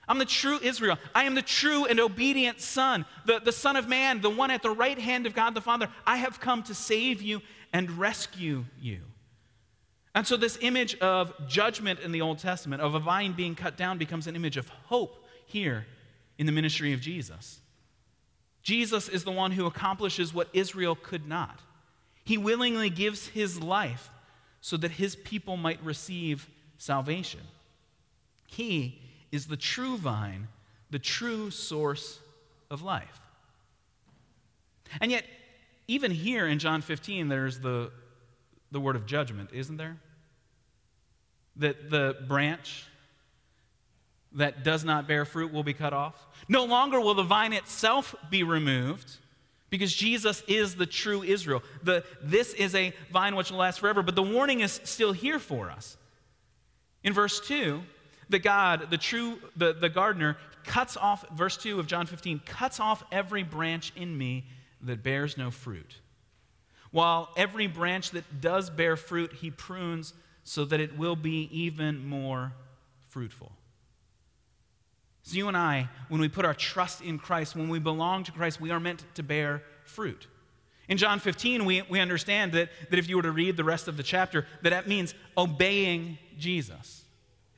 I'm 0.07 0.17
the 0.17 0.25
true 0.25 0.59
Israel. 0.63 0.97
I 1.13 1.25
am 1.25 1.35
the 1.35 1.43
true 1.43 1.85
and 1.85 1.99
obedient 1.99 2.59
Son, 2.61 3.05
the, 3.25 3.39
the 3.39 3.51
Son 3.51 3.75
of 3.75 3.87
Man, 3.87 4.21
the 4.21 4.29
one 4.29 4.49
at 4.49 4.63
the 4.63 4.71
right 4.71 4.97
hand 4.97 5.27
of 5.27 5.35
God 5.35 5.53
the 5.53 5.61
Father. 5.61 5.87
I 6.05 6.17
have 6.17 6.39
come 6.39 6.63
to 6.63 6.73
save 6.73 7.21
you 7.21 7.43
and 7.71 7.91
rescue 7.91 8.65
you. 8.81 9.01
And 10.15 10.25
so, 10.25 10.35
this 10.35 10.57
image 10.61 10.97
of 10.97 11.31
judgment 11.47 11.99
in 11.99 12.11
the 12.11 12.21
Old 12.21 12.39
Testament, 12.39 12.81
of 12.81 12.95
a 12.95 12.99
vine 12.99 13.33
being 13.33 13.53
cut 13.53 13.77
down, 13.77 13.99
becomes 13.99 14.25
an 14.25 14.35
image 14.35 14.57
of 14.57 14.67
hope 14.67 15.18
here 15.49 15.85
in 16.37 16.45
the 16.45 16.51
ministry 16.51 16.93
of 16.93 17.01
Jesus. 17.01 17.59
Jesus 18.63 19.09
is 19.09 19.23
the 19.23 19.31
one 19.31 19.51
who 19.51 19.65
accomplishes 19.65 20.33
what 20.33 20.47
Israel 20.53 20.95
could 20.95 21.27
not. 21.27 21.59
He 22.23 22.37
willingly 22.37 22.89
gives 22.89 23.27
his 23.27 23.61
life 23.61 24.09
so 24.61 24.77
that 24.77 24.91
his 24.91 25.15
people 25.15 25.57
might 25.57 25.83
receive 25.83 26.47
salvation. 26.77 27.41
He 28.47 29.01
is 29.31 29.47
the 29.47 29.57
true 29.57 29.97
vine, 29.97 30.47
the 30.91 30.99
true 30.99 31.49
source 31.49 32.19
of 32.69 32.81
life. 32.81 33.19
And 35.01 35.11
yet, 35.11 35.23
even 35.87 36.11
here 36.11 36.47
in 36.47 36.59
John 36.59 36.81
15, 36.81 37.27
there's 37.27 37.59
the, 37.59 37.91
the 38.71 38.79
word 38.79 38.95
of 38.95 39.05
judgment, 39.05 39.49
isn't 39.53 39.77
there? 39.77 39.97
That 41.55 41.89
the 41.89 42.17
branch 42.27 42.85
that 44.33 44.63
does 44.63 44.83
not 44.83 45.07
bear 45.07 45.25
fruit 45.25 45.51
will 45.51 45.63
be 45.63 45.73
cut 45.73 45.93
off. 45.93 46.27
No 46.47 46.65
longer 46.65 46.99
will 46.99 47.15
the 47.15 47.23
vine 47.23 47.53
itself 47.53 48.13
be 48.29 48.43
removed 48.43 49.17
because 49.69 49.93
Jesus 49.93 50.43
is 50.47 50.75
the 50.75 50.85
true 50.85 51.23
Israel. 51.23 51.63
The, 51.83 52.03
this 52.21 52.53
is 52.53 52.75
a 52.75 52.93
vine 53.11 53.35
which 53.35 53.51
will 53.51 53.59
last 53.59 53.79
forever, 53.79 54.03
but 54.03 54.15
the 54.15 54.23
warning 54.23 54.61
is 54.61 54.79
still 54.83 55.13
here 55.13 55.39
for 55.39 55.71
us. 55.71 55.97
In 57.03 57.13
verse 57.13 57.39
2, 57.39 57.81
the 58.29 58.39
God, 58.39 58.89
the 58.89 58.97
true, 58.97 59.39
the, 59.55 59.73
the 59.73 59.89
gardener, 59.89 60.37
cuts 60.63 60.97
off, 60.97 61.25
verse 61.29 61.57
2 61.57 61.79
of 61.79 61.87
John 61.87 62.05
15, 62.05 62.41
cuts 62.45 62.79
off 62.79 63.03
every 63.11 63.43
branch 63.43 63.93
in 63.95 64.15
me 64.15 64.45
that 64.81 65.03
bears 65.03 65.37
no 65.37 65.51
fruit. 65.51 65.95
While 66.91 67.29
every 67.37 67.67
branch 67.67 68.11
that 68.11 68.41
does 68.41 68.69
bear 68.69 68.95
fruit, 68.95 69.33
he 69.33 69.51
prunes 69.51 70.13
so 70.43 70.65
that 70.65 70.79
it 70.79 70.97
will 70.97 71.15
be 71.15 71.49
even 71.51 72.05
more 72.07 72.53
fruitful. 73.09 73.51
So, 75.23 75.35
you 75.35 75.47
and 75.47 75.57
I, 75.57 75.89
when 76.07 76.21
we 76.21 76.29
put 76.29 76.45
our 76.45 76.53
trust 76.53 77.01
in 77.01 77.19
Christ, 77.19 77.55
when 77.55 77.69
we 77.69 77.79
belong 77.79 78.23
to 78.23 78.31
Christ, 78.31 78.59
we 78.59 78.71
are 78.71 78.79
meant 78.79 79.03
to 79.15 79.23
bear 79.23 79.63
fruit. 79.83 80.27
In 80.87 80.97
John 80.97 81.19
15, 81.19 81.65
we, 81.65 81.83
we 81.83 81.99
understand 81.99 82.53
that, 82.53 82.69
that 82.89 82.97
if 82.97 83.07
you 83.07 83.15
were 83.17 83.23
to 83.23 83.31
read 83.31 83.57
the 83.57 83.63
rest 83.63 83.87
of 83.87 83.95
the 83.95 84.03
chapter, 84.03 84.47
that 84.63 84.71
that 84.71 84.87
means 84.87 85.13
obeying 85.37 86.17
Jesus. 86.37 87.03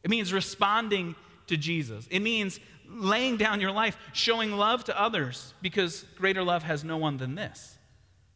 It 0.03 0.09
means 0.09 0.33
responding 0.33 1.15
to 1.47 1.55
Jesus. 1.55 2.07
It 2.11 2.19
means 2.19 2.59
laying 2.89 3.37
down 3.37 3.61
your 3.61 3.71
life, 3.71 3.97
showing 4.11 4.51
love 4.51 4.83
to 4.85 5.01
others, 5.01 5.53
because 5.61 6.03
greater 6.17 6.43
love 6.43 6.63
has 6.63 6.83
no 6.83 6.97
one 6.97 7.17
than 7.17 7.35
this 7.35 7.77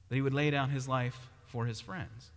that 0.07 0.15
he 0.15 0.21
would 0.21 0.33
lay 0.33 0.51
down 0.51 0.69
his 0.69 0.87
life 0.87 1.17
for 1.47 1.65
his 1.65 1.81
friends. 1.81 2.31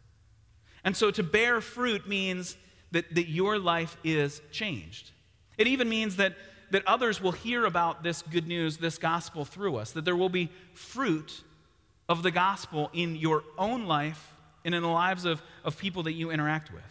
And 0.84 0.96
so 0.96 1.10
to 1.10 1.22
bear 1.22 1.60
fruit 1.60 2.08
means 2.08 2.56
that, 2.92 3.14
that 3.14 3.28
your 3.28 3.58
life 3.58 3.96
is 4.02 4.40
changed. 4.50 5.10
It 5.58 5.66
even 5.66 5.88
means 5.88 6.16
that, 6.16 6.34
that 6.70 6.86
others 6.86 7.20
will 7.20 7.32
hear 7.32 7.64
about 7.64 8.02
this 8.02 8.22
good 8.22 8.46
news, 8.46 8.78
this 8.78 8.98
gospel 8.98 9.44
through 9.44 9.76
us, 9.76 9.92
that 9.92 10.04
there 10.04 10.16
will 10.16 10.28
be 10.28 10.50
fruit 10.74 11.42
of 12.08 12.22
the 12.22 12.30
gospel 12.30 12.90
in 12.92 13.16
your 13.16 13.44
own 13.56 13.86
life 13.86 14.34
and 14.64 14.74
in 14.74 14.82
the 14.82 14.88
lives 14.88 15.24
of, 15.24 15.42
of 15.64 15.78
people 15.78 16.02
that 16.04 16.12
you 16.12 16.30
interact 16.30 16.72
with. 16.72 16.82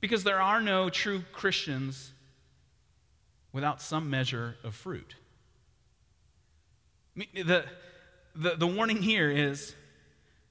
Because 0.00 0.24
there 0.24 0.40
are 0.40 0.60
no 0.60 0.88
true 0.88 1.22
Christians 1.32 2.12
without 3.52 3.82
some 3.82 4.08
measure 4.10 4.56
of 4.64 4.74
fruit. 4.74 5.14
The, 7.16 7.64
the, 8.34 8.56
the 8.56 8.66
warning 8.66 9.02
here 9.02 9.30
is 9.30 9.74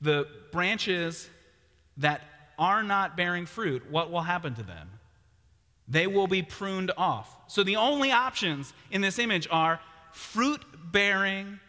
the 0.01 0.27
branches 0.51 1.29
that 1.97 2.21
are 2.57 2.83
not 2.83 3.15
bearing 3.15 3.45
fruit, 3.45 3.89
what 3.89 4.11
will 4.11 4.21
happen 4.21 4.53
to 4.55 4.63
them? 4.63 4.89
They 5.89 6.05
will 6.05 6.27
be 6.27 6.43
pruned 6.43 6.91
off. 6.97 7.35
So 7.47 7.63
the 7.63 7.77
only 7.77 8.11
options 8.11 8.73
in 8.91 9.01
this 9.01 9.17
image 9.17 9.47
are 9.49 9.79
fruit 10.11 10.63
bearing 10.91 11.59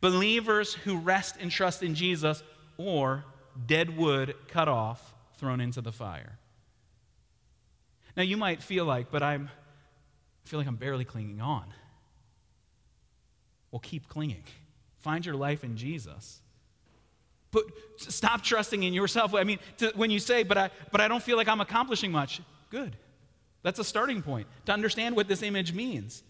believers 0.00 0.74
who 0.74 0.98
rest 0.98 1.36
and 1.40 1.50
trust 1.50 1.82
in 1.82 1.94
Jesus, 1.94 2.42
or 2.78 3.24
dead 3.66 3.96
wood 3.96 4.34
cut 4.48 4.68
off, 4.68 5.14
thrown 5.36 5.60
into 5.60 5.80
the 5.80 5.92
fire. 5.92 6.38
Now 8.16 8.22
you 8.22 8.36
might 8.36 8.62
feel 8.62 8.84
like, 8.84 9.10
but 9.10 9.22
I'm 9.22 9.50
I 10.44 10.48
feel 10.48 10.58
like 10.58 10.66
I'm 10.66 10.76
barely 10.76 11.04
clinging 11.04 11.40
on. 11.40 11.64
Well, 13.70 13.80
keep 13.80 14.08
clinging. 14.08 14.42
Find 14.98 15.24
your 15.24 15.36
life 15.36 15.62
in 15.62 15.76
Jesus. 15.76 16.40
But 17.52 17.64
stop 17.98 18.42
trusting 18.42 18.82
in 18.82 18.92
yourself. 18.92 19.34
I 19.34 19.44
mean, 19.44 19.58
to, 19.78 19.92
when 19.94 20.10
you 20.10 20.18
say, 20.18 20.42
but 20.42 20.58
I, 20.58 20.70
but 20.90 21.00
I 21.00 21.08
don't 21.08 21.22
feel 21.22 21.36
like 21.36 21.48
I'm 21.48 21.60
accomplishing 21.60 22.10
much, 22.10 22.40
good. 22.70 22.96
That's 23.62 23.78
a 23.78 23.84
starting 23.84 24.22
point 24.22 24.46
to 24.66 24.72
understand 24.72 25.16
what 25.16 25.28
this 25.28 25.42
image 25.42 25.72
means. 25.72 26.22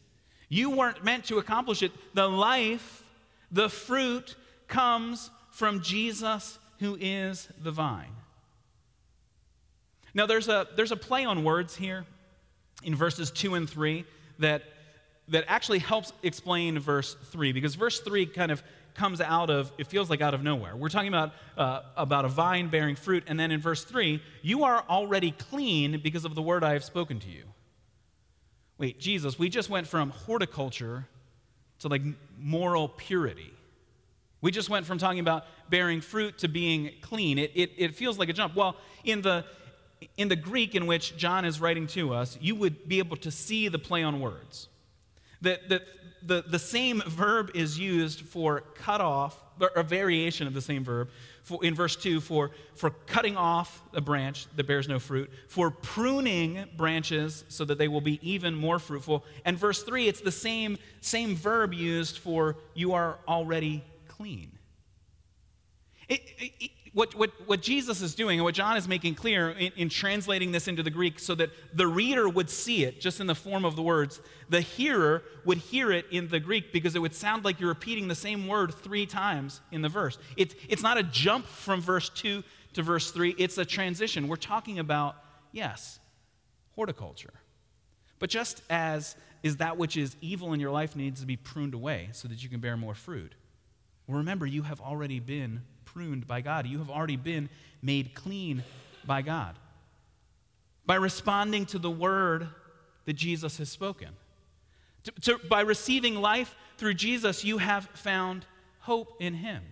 You 0.49 0.70
weren't 0.70 1.04
meant 1.04 1.26
to 1.26 1.38
accomplish 1.38 1.82
it. 1.82 1.92
The 2.14 2.28
life, 2.28 3.04
the 3.50 3.68
fruit, 3.68 4.34
comes 4.66 5.30
from 5.50 5.80
Jesus, 5.82 6.58
who 6.78 6.96
is 7.00 7.49
the 7.62 7.70
vine. 7.70 8.12
Now, 10.12 10.26
there's 10.26 10.49
a, 10.49 10.66
there's 10.75 10.92
a 10.92 10.96
play 10.96 11.25
on 11.25 11.44
words 11.44 11.76
here 11.76 12.04
in 12.82 12.96
verses 12.96 13.30
2 13.30 13.54
and 13.54 13.70
3 13.70 14.04
that, 14.40 14.62
that 15.28 15.44
actually 15.46 15.78
helps 15.78 16.12
explain 16.22 16.78
verse 16.78 17.16
3, 17.30 17.52
because 17.52 17.76
verse 17.76 18.00
3 18.00 18.26
kind 18.26 18.50
of 18.50 18.62
comes 18.94 19.20
out 19.20 19.50
of, 19.50 19.73
it 19.78 19.87
feels 19.87 20.11
like 20.11 20.20
out 20.20 20.35
of 20.35 20.42
nowhere. 20.42 20.76
We're 20.76 20.88
talking 20.88 21.09
about, 21.09 21.32
uh, 21.56 21.82
about 21.97 22.25
a 22.25 22.28
vine 22.28 22.68
bearing 22.68 22.97
fruit, 22.97 23.25
and 23.26 23.38
then 23.38 23.50
in 23.50 23.61
verse 23.61 23.85
3, 23.85 24.23
you 24.42 24.64
are 24.64 24.85
already 24.88 25.32
clean 25.32 26.00
because 26.02 26.25
of 26.25 26.35
the 26.35 26.42
word 26.42 26.64
I 26.64 26.73
have 26.73 26.85
spoken 26.85 27.18
to 27.20 27.28
you. 27.28 27.44
Wait, 28.78 28.99
Jesus, 28.99 29.38
we 29.38 29.49
just 29.49 29.68
went 29.68 29.87
from 29.87 30.11
horticulture 30.11 31.06
to 31.80 31.88
like 31.88 32.02
moral 32.38 32.88
purity. 32.88 33.52
We 34.40 34.50
just 34.50 34.70
went 34.70 34.87
from 34.87 34.99
talking 34.99 35.20
about 35.20 35.44
bearing 35.68 36.00
fruit 36.00 36.38
to 36.38 36.49
being 36.49 36.92
clean. 37.02 37.38
It, 37.38 37.52
it, 37.54 37.73
it 37.76 37.94
feels 37.94 38.18
like 38.18 38.28
a 38.28 38.32
jump. 38.32 38.56
Well, 38.56 38.76
in 39.04 39.20
the, 39.20 39.44
in 40.16 40.28
the 40.28 40.37
Greek 40.37 40.75
in 40.75 40.87
which 40.87 41.16
John 41.16 41.44
is 41.44 41.61
writing 41.61 41.87
to 41.88 42.14
us, 42.14 42.38
you 42.40 42.54
would 42.54 42.88
be 42.88 42.99
able 42.99 43.16
to 43.18 43.30
see 43.30 43.68
the 43.68 43.78
play 43.78 44.02
on 44.02 44.20
words. 44.20 44.68
That, 45.42 45.68
that 45.68 45.82
the, 46.23 46.44
the 46.47 46.59
same 46.59 47.02
verb 47.06 47.50
is 47.54 47.78
used 47.78 48.20
for 48.20 48.61
cut 48.75 49.00
off, 49.00 49.40
or 49.61 49.68
a 49.76 49.82
variation 49.82 50.47
of 50.47 50.54
the 50.54 50.61
same 50.61 50.85
verb, 50.85 51.11
for, 51.42 51.64
in 51.64 51.75
verse 51.75 51.97
2 51.97 52.20
for, 52.20 52.50
for 52.75 52.90
cutting 52.90 53.37
off 53.37 53.82
a 53.94 54.00
branch 54.00 54.47
that 54.56 54.66
bears 54.66 54.88
no 54.88 54.99
fruit, 54.99 55.30
for 55.49 55.70
pruning 55.70 56.64
branches 56.76 57.44
so 57.49 57.64
that 57.64 57.78
they 57.78 57.88
will 57.88 58.00
be 58.00 58.18
even 58.23 58.54
more 58.54 58.78
fruitful. 58.78 59.25
And 59.44 59.59
verse 59.59 59.82
3, 59.82 60.09
it's 60.09 60.20
the 60.20 60.32
same, 60.32 60.78
same 61.00 61.35
verb 61.35 61.75
used 61.75 62.18
for 62.18 62.56
you 62.75 62.92
are 62.92 63.18
already 63.26 63.85
clean. 64.09 64.52
It, 66.09 66.23
it, 66.38 66.70
what, 66.92 67.14
what, 67.14 67.30
what 67.47 67.62
Jesus 67.62 68.02
is 68.02 68.14
doing 68.14 68.40
and 68.40 68.44
what 68.44 68.54
John 68.54 68.76
is 68.76 68.88
making 68.88 69.14
clear 69.14 69.50
in, 69.50 69.73
in, 69.76 69.88
translating 69.88 70.50
this 70.50 70.66
into 70.66 70.82
the 70.82 70.90
Greek 70.90 71.20
so 71.20 71.37
that 71.37 71.50
the 71.73 71.87
reader 71.87 72.28
would 72.28 72.50
see 72.50 72.85
it 72.85 73.00
just 73.00 73.20
in 73.20 73.28
the 73.28 73.35
form 73.35 73.64
of 73.64 73.76
the 73.76 73.82
words, 73.82 74.20
the 74.49 74.61
hearer 74.61 75.23
would 75.44 75.59
hear 75.59 75.92
it 75.92 76.06
in 76.11 76.28
the 76.28 76.40
Greek 76.40 76.73
because 76.73 76.97
it 76.97 76.99
would 76.99 77.14
sound 77.14 77.44
like 77.44 77.61
you're 77.61 77.68
repeating 77.68 78.09
the 78.09 78.14
same 78.14 78.49
word 78.49 78.75
three 78.75 79.06
times 79.06 79.61
in 79.70 79.82
the 79.82 79.88
verse. 79.88 80.18
It, 80.37 80.56
it's 80.68 80.82
not 80.82 80.99
a 80.99 81.04
jump 81.04 81.47
from 81.47 81.80
verse 81.80 82.09
2 82.09 82.42
to 82.75 82.82
verse 82.82 83.11
3, 83.11 83.35
it's 83.38 83.59
a 83.59 83.64
transition. 83.64 84.28
We're 84.28 84.37
talking 84.37 84.78
about, 84.78 85.16
yes, 85.52 85.99
horticulture. 86.73 87.35
But 88.18 88.30
just 88.30 88.62
as 88.68 89.16
is 89.42 89.56
that 89.56 89.76
which 89.76 89.97
is 89.97 90.16
evil 90.20 90.52
in 90.52 90.61
your 90.61 90.70
life 90.70 90.94
needs 90.94 91.20
to 91.20 91.26
be 91.26 91.37
pruned 91.37 91.75
away 91.75 92.11
so 92.12 92.28
that 92.28 92.42
you 92.42 92.49
can 92.49 92.60
bear 92.60 92.76
more 92.76 92.95
fruit, 92.95 93.34
well, 94.06 94.19
remember, 94.19 94.45
you 94.45 94.62
have 94.62 94.80
already 94.80 95.21
been 95.21 95.62
pruned 95.93 96.26
by 96.26 96.41
God. 96.41 96.67
You 96.67 96.79
have 96.79 96.91
already 96.91 97.17
been 97.17 97.49
made 97.83 98.15
clean 98.15 98.63
by 99.05 99.23
God. 99.23 99.57
By 100.87 100.97
responding 100.97 101.67
to 101.67 101.79
the 101.79 101.91
word 101.91 102.49
that 103.07 103.15
Jesus 103.15 103.59
has 103.59 103.69
spoken. 103.69 104.09
To, 105.05 105.13
to, 105.23 105.39
by 105.49 105.63
receiving 105.63 106.17
life 106.17 106.55
through 106.79 106.95
Jesus, 106.95 107.45
you 107.45 107.59
have 107.59 107.87
found 107.95 108.45
hope 108.81 109.17
in 109.21 109.35
Him. 109.35 109.63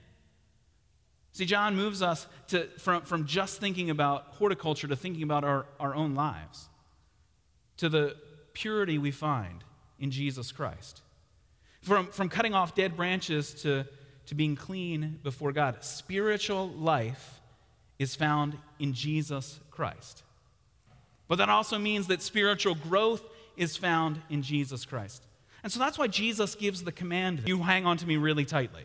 See, 1.32 1.44
John 1.44 1.76
moves 1.76 2.02
us 2.02 2.26
to, 2.48 2.66
from, 2.78 3.02
from 3.02 3.26
just 3.26 3.60
thinking 3.60 3.90
about 3.90 4.24
horticulture 4.30 4.88
to 4.88 4.96
thinking 4.96 5.22
about 5.22 5.44
our, 5.44 5.66
our 5.78 5.94
own 5.94 6.14
lives, 6.14 6.68
to 7.76 7.88
the 7.88 8.16
purity 8.54 8.98
we 8.98 9.10
find 9.10 9.62
in 10.00 10.10
Jesus 10.10 10.50
Christ. 10.50 11.02
From, 11.82 12.08
from 12.08 12.28
cutting 12.28 12.54
off 12.54 12.74
dead 12.74 12.96
branches 12.96 13.54
to 13.62 13.86
to 14.28 14.34
being 14.34 14.56
clean 14.56 15.18
before 15.22 15.52
God. 15.52 15.82
Spiritual 15.82 16.68
life 16.68 17.40
is 17.98 18.14
found 18.14 18.56
in 18.78 18.92
Jesus 18.92 19.58
Christ. 19.70 20.22
But 21.28 21.36
that 21.38 21.48
also 21.48 21.78
means 21.78 22.06
that 22.08 22.22
spiritual 22.22 22.74
growth 22.74 23.22
is 23.56 23.76
found 23.76 24.20
in 24.28 24.42
Jesus 24.42 24.84
Christ. 24.84 25.24
And 25.62 25.72
so 25.72 25.80
that's 25.80 25.98
why 25.98 26.06
Jesus 26.06 26.54
gives 26.54 26.84
the 26.84 26.92
command 26.92 27.42
you 27.46 27.62
hang 27.62 27.86
on 27.86 27.96
to 27.96 28.06
me 28.06 28.16
really 28.16 28.44
tightly. 28.44 28.84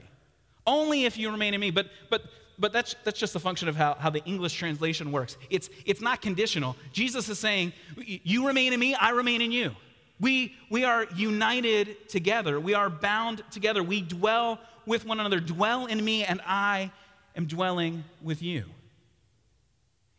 Only 0.65 1.03
if 1.03 1.17
you 1.17 1.29
remain 1.29 1.53
in 1.53 1.59
me. 1.59 1.71
But, 1.71 1.87
but, 2.09 2.23
but 2.57 2.71
that's, 2.71 2.95
that's 3.03 3.19
just 3.19 3.35
a 3.35 3.39
function 3.39 3.67
of 3.67 3.75
how, 3.75 3.95
how 3.95 4.09
the 4.09 4.23
English 4.23 4.53
translation 4.53 5.11
works. 5.11 5.37
It's, 5.49 5.69
it's 5.85 6.01
not 6.01 6.21
conditional. 6.21 6.77
Jesus 6.93 7.27
is 7.27 7.37
saying, 7.37 7.73
You 7.97 8.47
remain 8.47 8.71
in 8.71 8.79
me, 8.79 8.95
I 8.95 9.09
remain 9.09 9.41
in 9.41 9.51
you. 9.51 9.75
We, 10.19 10.55
we 10.69 10.85
are 10.85 11.05
united 11.15 12.07
together. 12.07 12.59
We 12.59 12.75
are 12.75 12.89
bound 12.89 13.43
together. 13.51 13.83
We 13.83 14.01
dwell 14.01 14.59
with 14.85 15.05
one 15.05 15.19
another. 15.19 15.39
Dwell 15.39 15.85
in 15.85 16.03
me, 16.03 16.23
and 16.23 16.41
I 16.45 16.91
am 17.35 17.45
dwelling 17.45 18.03
with 18.21 18.41
you. 18.41 18.65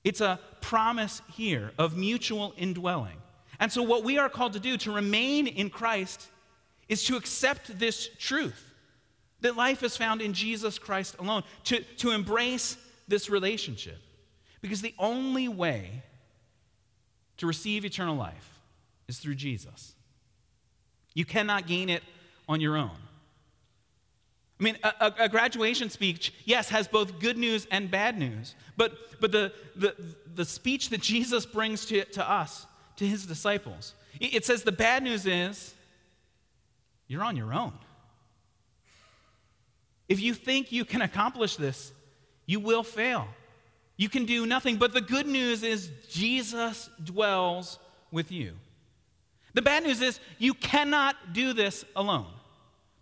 It's 0.02 0.20
a 0.20 0.38
promise 0.60 1.22
here 1.32 1.72
of 1.78 1.96
mutual 1.96 2.54
indwelling. 2.56 3.16
And 3.60 3.72
so, 3.72 3.82
what 3.82 4.04
we 4.04 4.18
are 4.18 4.28
called 4.28 4.52
to 4.54 4.60
do 4.60 4.76
to 4.78 4.92
remain 4.92 5.46
in 5.46 5.70
Christ 5.70 6.28
is 6.88 7.04
to 7.04 7.16
accept 7.16 7.78
this 7.78 8.08
truth 8.18 8.72
that 9.40 9.56
life 9.56 9.82
is 9.82 9.96
found 9.96 10.20
in 10.20 10.32
Jesus 10.32 10.78
Christ 10.78 11.16
alone, 11.18 11.42
to, 11.64 11.80
to 11.98 12.10
embrace 12.10 12.76
this 13.08 13.28
relationship. 13.28 13.98
Because 14.60 14.80
the 14.80 14.94
only 14.98 15.48
way 15.48 16.02
to 17.36 17.46
receive 17.46 17.84
eternal 17.84 18.16
life 18.16 18.60
is 19.08 19.18
through 19.18 19.34
Jesus. 19.34 19.94
You 21.14 21.24
cannot 21.24 21.66
gain 21.66 21.90
it 21.90 22.02
on 22.48 22.60
your 22.60 22.76
own. 22.76 22.96
I 24.60 24.62
mean, 24.62 24.78
a, 24.84 25.12
a, 25.18 25.28
graduation 25.28 25.90
speech, 25.90 26.32
yes, 26.44 26.68
has 26.68 26.86
both 26.86 27.18
good 27.18 27.36
news 27.36 27.66
and 27.72 27.90
bad 27.90 28.16
news. 28.16 28.54
But, 28.76 29.20
but 29.20 29.32
the, 29.32 29.52
the, 29.74 29.94
the 30.32 30.44
speech 30.44 30.90
that 30.90 31.00
Jesus 31.00 31.44
brings 31.44 31.84
to, 31.86 32.04
to 32.04 32.30
us, 32.30 32.66
to 32.96 33.06
his 33.06 33.26
disciples, 33.26 33.94
it, 34.20 34.44
says 34.44 34.62
the 34.62 34.72
bad 34.72 35.02
news 35.02 35.26
is 35.26 35.74
you're 37.08 37.24
on 37.24 37.36
your 37.36 37.52
own. 37.52 37.72
If 40.08 40.20
you 40.20 40.34
think 40.34 40.70
you 40.70 40.84
can 40.84 41.02
accomplish 41.02 41.56
this, 41.56 41.92
you 42.46 42.60
will 42.60 42.84
fail. 42.84 43.26
You 43.96 44.08
can 44.08 44.24
do 44.24 44.46
nothing. 44.46 44.76
But 44.76 44.92
the 44.92 45.00
good 45.00 45.26
news 45.26 45.64
is 45.64 45.90
Jesus 46.10 46.90
dwells 47.02 47.78
with 48.12 48.30
you. 48.30 48.52
The 49.54 49.62
bad 49.62 49.84
news 49.84 50.00
is 50.00 50.20
you 50.38 50.54
cannot 50.54 51.16
do 51.32 51.52
this 51.52 51.84
alone. 51.96 52.26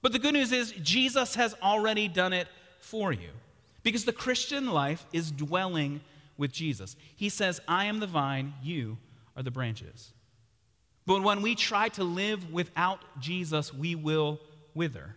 But 0.02 0.12
the 0.12 0.18
good 0.18 0.34
news 0.34 0.52
is, 0.52 0.72
Jesus 0.82 1.36
has 1.36 1.54
already 1.62 2.08
done 2.08 2.32
it 2.32 2.48
for 2.80 3.12
you. 3.12 3.30
Because 3.82 4.04
the 4.04 4.12
Christian 4.12 4.70
life 4.70 5.06
is 5.12 5.30
dwelling 5.30 6.00
with 6.36 6.52
Jesus. 6.52 6.96
He 7.16 7.28
says, 7.28 7.60
I 7.66 7.86
am 7.86 8.00
the 8.00 8.06
vine, 8.06 8.54
you 8.62 8.98
are 9.36 9.42
the 9.42 9.50
branches. 9.50 10.12
But 11.06 11.22
when 11.22 11.42
we 11.42 11.54
try 11.54 11.88
to 11.90 12.04
live 12.04 12.52
without 12.52 13.00
Jesus, 13.20 13.72
we 13.72 13.94
will 13.94 14.40
wither. 14.74 15.16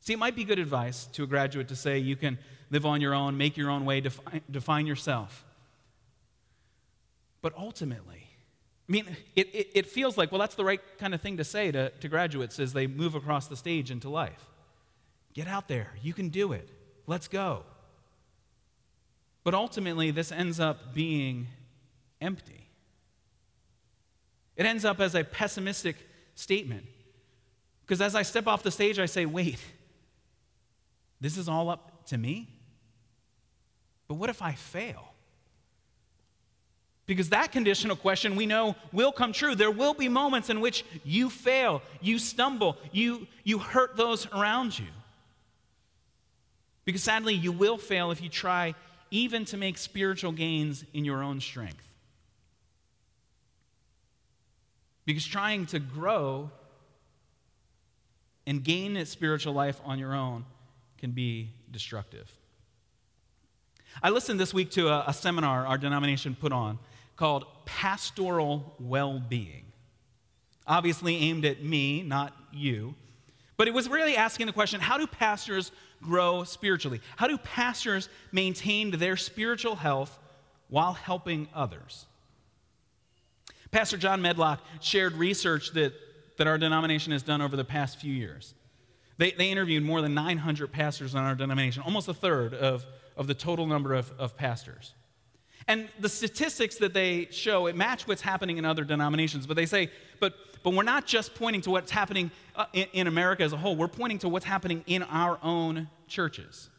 See, 0.00 0.14
it 0.14 0.18
might 0.18 0.34
be 0.34 0.44
good 0.44 0.58
advice 0.58 1.06
to 1.12 1.22
a 1.22 1.26
graduate 1.26 1.68
to 1.68 1.76
say 1.76 1.98
you 1.98 2.16
can 2.16 2.38
live 2.70 2.86
on 2.86 3.00
your 3.00 3.14
own, 3.14 3.36
make 3.36 3.56
your 3.56 3.70
own 3.70 3.84
way, 3.84 4.00
define, 4.00 4.40
define 4.50 4.86
yourself. 4.86 5.44
But 7.42 7.56
ultimately, 7.56 8.29
I 8.90 8.92
mean, 8.92 9.16
it, 9.36 9.54
it, 9.54 9.70
it, 9.74 9.86
feels 9.86 10.18
like, 10.18 10.32
well, 10.32 10.40
that's 10.40 10.56
the 10.56 10.64
right 10.64 10.80
kind 10.98 11.14
of 11.14 11.20
thing 11.20 11.36
to 11.36 11.44
say 11.44 11.70
to, 11.70 11.90
to 11.90 12.08
graduates 12.08 12.58
as 12.58 12.72
they 12.72 12.88
move 12.88 13.14
across 13.14 13.46
the 13.46 13.54
stage 13.54 13.88
into 13.88 14.08
life. 14.08 14.44
Get 15.32 15.46
out 15.46 15.68
there. 15.68 15.92
You 16.02 16.12
can 16.12 16.28
do 16.28 16.52
it. 16.52 16.68
Let's 17.06 17.28
go. 17.28 17.62
But 19.44 19.54
ultimately, 19.54 20.10
this 20.10 20.32
ends 20.32 20.58
up 20.58 20.92
being 20.92 21.46
empty. 22.20 22.66
It 24.56 24.66
ends 24.66 24.84
up 24.84 24.98
as 24.98 25.14
a 25.14 25.22
pessimistic 25.22 25.94
statement. 26.34 26.84
Because 27.82 28.00
as 28.00 28.16
I 28.16 28.22
step 28.22 28.48
off 28.48 28.64
the 28.64 28.72
stage, 28.72 28.98
I 28.98 29.06
say, 29.06 29.24
wait, 29.24 29.60
this 31.20 31.38
is 31.38 31.48
all 31.48 31.70
up 31.70 32.06
to 32.06 32.18
me? 32.18 32.48
But 34.08 34.14
what 34.14 34.30
if 34.30 34.42
I 34.42 34.54
fail? 34.54 35.09
Because 37.10 37.30
that 37.30 37.50
conditional 37.50 37.96
question 37.96 38.36
we 38.36 38.46
know 38.46 38.76
will 38.92 39.10
come 39.10 39.32
true. 39.32 39.56
There 39.56 39.72
will 39.72 39.94
be 39.94 40.08
moments 40.08 40.48
in 40.48 40.60
which 40.60 40.84
you 41.02 41.28
fail, 41.28 41.82
you 42.00 42.20
stumble, 42.20 42.76
you, 42.92 43.26
you 43.42 43.58
hurt 43.58 43.96
those 43.96 44.28
around 44.28 44.78
you. 44.78 44.86
Because 46.84 47.02
sadly, 47.02 47.34
you 47.34 47.50
will 47.50 47.78
fail 47.78 48.12
if 48.12 48.22
you 48.22 48.28
try 48.28 48.76
even 49.10 49.44
to 49.46 49.56
make 49.56 49.76
spiritual 49.76 50.30
gains 50.30 50.84
in 50.94 51.04
your 51.04 51.20
own 51.20 51.40
strength. 51.40 51.82
Because 55.04 55.26
trying 55.26 55.66
to 55.66 55.80
grow 55.80 56.48
and 58.46 58.62
gain 58.62 58.96
a 58.96 59.04
spiritual 59.04 59.52
life 59.52 59.80
on 59.84 59.98
your 59.98 60.14
own 60.14 60.44
can 60.98 61.10
be 61.10 61.50
destructive. 61.72 62.30
I 64.00 64.10
listened 64.10 64.38
this 64.38 64.54
week 64.54 64.70
to 64.72 64.86
a, 64.90 65.06
a 65.08 65.12
seminar 65.12 65.66
our 65.66 65.76
denomination 65.76 66.36
put 66.36 66.52
on 66.52 66.78
called 67.20 67.44
Pastoral 67.66 68.74
Well 68.80 69.20
Being. 69.20 69.66
Obviously 70.66 71.16
aimed 71.16 71.44
at 71.44 71.62
me, 71.62 72.02
not 72.02 72.34
you. 72.50 72.94
But 73.58 73.68
it 73.68 73.74
was 73.74 73.90
really 73.90 74.16
asking 74.16 74.46
the 74.46 74.54
question 74.54 74.80
how 74.80 74.96
do 74.96 75.06
pastors 75.06 75.70
grow 76.02 76.44
spiritually? 76.44 77.02
How 77.16 77.26
do 77.26 77.36
pastors 77.36 78.08
maintain 78.32 78.90
their 78.92 79.18
spiritual 79.18 79.76
health 79.76 80.18
while 80.68 80.94
helping 80.94 81.46
others? 81.54 82.06
Pastor 83.70 83.98
John 83.98 84.22
Medlock 84.22 84.62
shared 84.80 85.12
research 85.12 85.72
that, 85.72 85.92
that 86.38 86.46
our 86.46 86.56
denomination 86.56 87.12
has 87.12 87.22
done 87.22 87.42
over 87.42 87.54
the 87.54 87.66
past 87.66 88.00
few 88.00 88.14
years. 88.14 88.54
They, 89.18 89.32
they 89.32 89.50
interviewed 89.50 89.82
more 89.82 90.00
than 90.00 90.14
900 90.14 90.72
pastors 90.72 91.12
in 91.12 91.20
our 91.20 91.34
denomination, 91.34 91.82
almost 91.82 92.08
a 92.08 92.14
third 92.14 92.54
of, 92.54 92.86
of 93.14 93.26
the 93.26 93.34
total 93.34 93.66
number 93.66 93.92
of, 93.92 94.10
of 94.18 94.38
pastors. 94.38 94.94
And 95.68 95.88
the 95.98 96.08
statistics 96.08 96.76
that 96.76 96.94
they 96.94 97.28
show, 97.30 97.66
it 97.66 97.76
match 97.76 98.08
what's 98.08 98.22
happening 98.22 98.58
in 98.58 98.64
other 98.64 98.84
denominations. 98.84 99.46
But 99.46 99.56
they 99.56 99.66
say, 99.66 99.90
but, 100.18 100.34
but 100.62 100.74
we're 100.74 100.82
not 100.82 101.06
just 101.06 101.34
pointing 101.34 101.60
to 101.62 101.70
what's 101.70 101.90
happening 101.90 102.30
uh, 102.56 102.66
in, 102.72 102.86
in 102.92 103.06
America 103.06 103.42
as 103.42 103.52
a 103.52 103.56
whole, 103.56 103.76
we're 103.76 103.88
pointing 103.88 104.18
to 104.20 104.28
what's 104.28 104.44
happening 104.44 104.84
in 104.86 105.02
our 105.04 105.38
own 105.42 105.88
churches. 106.08 106.70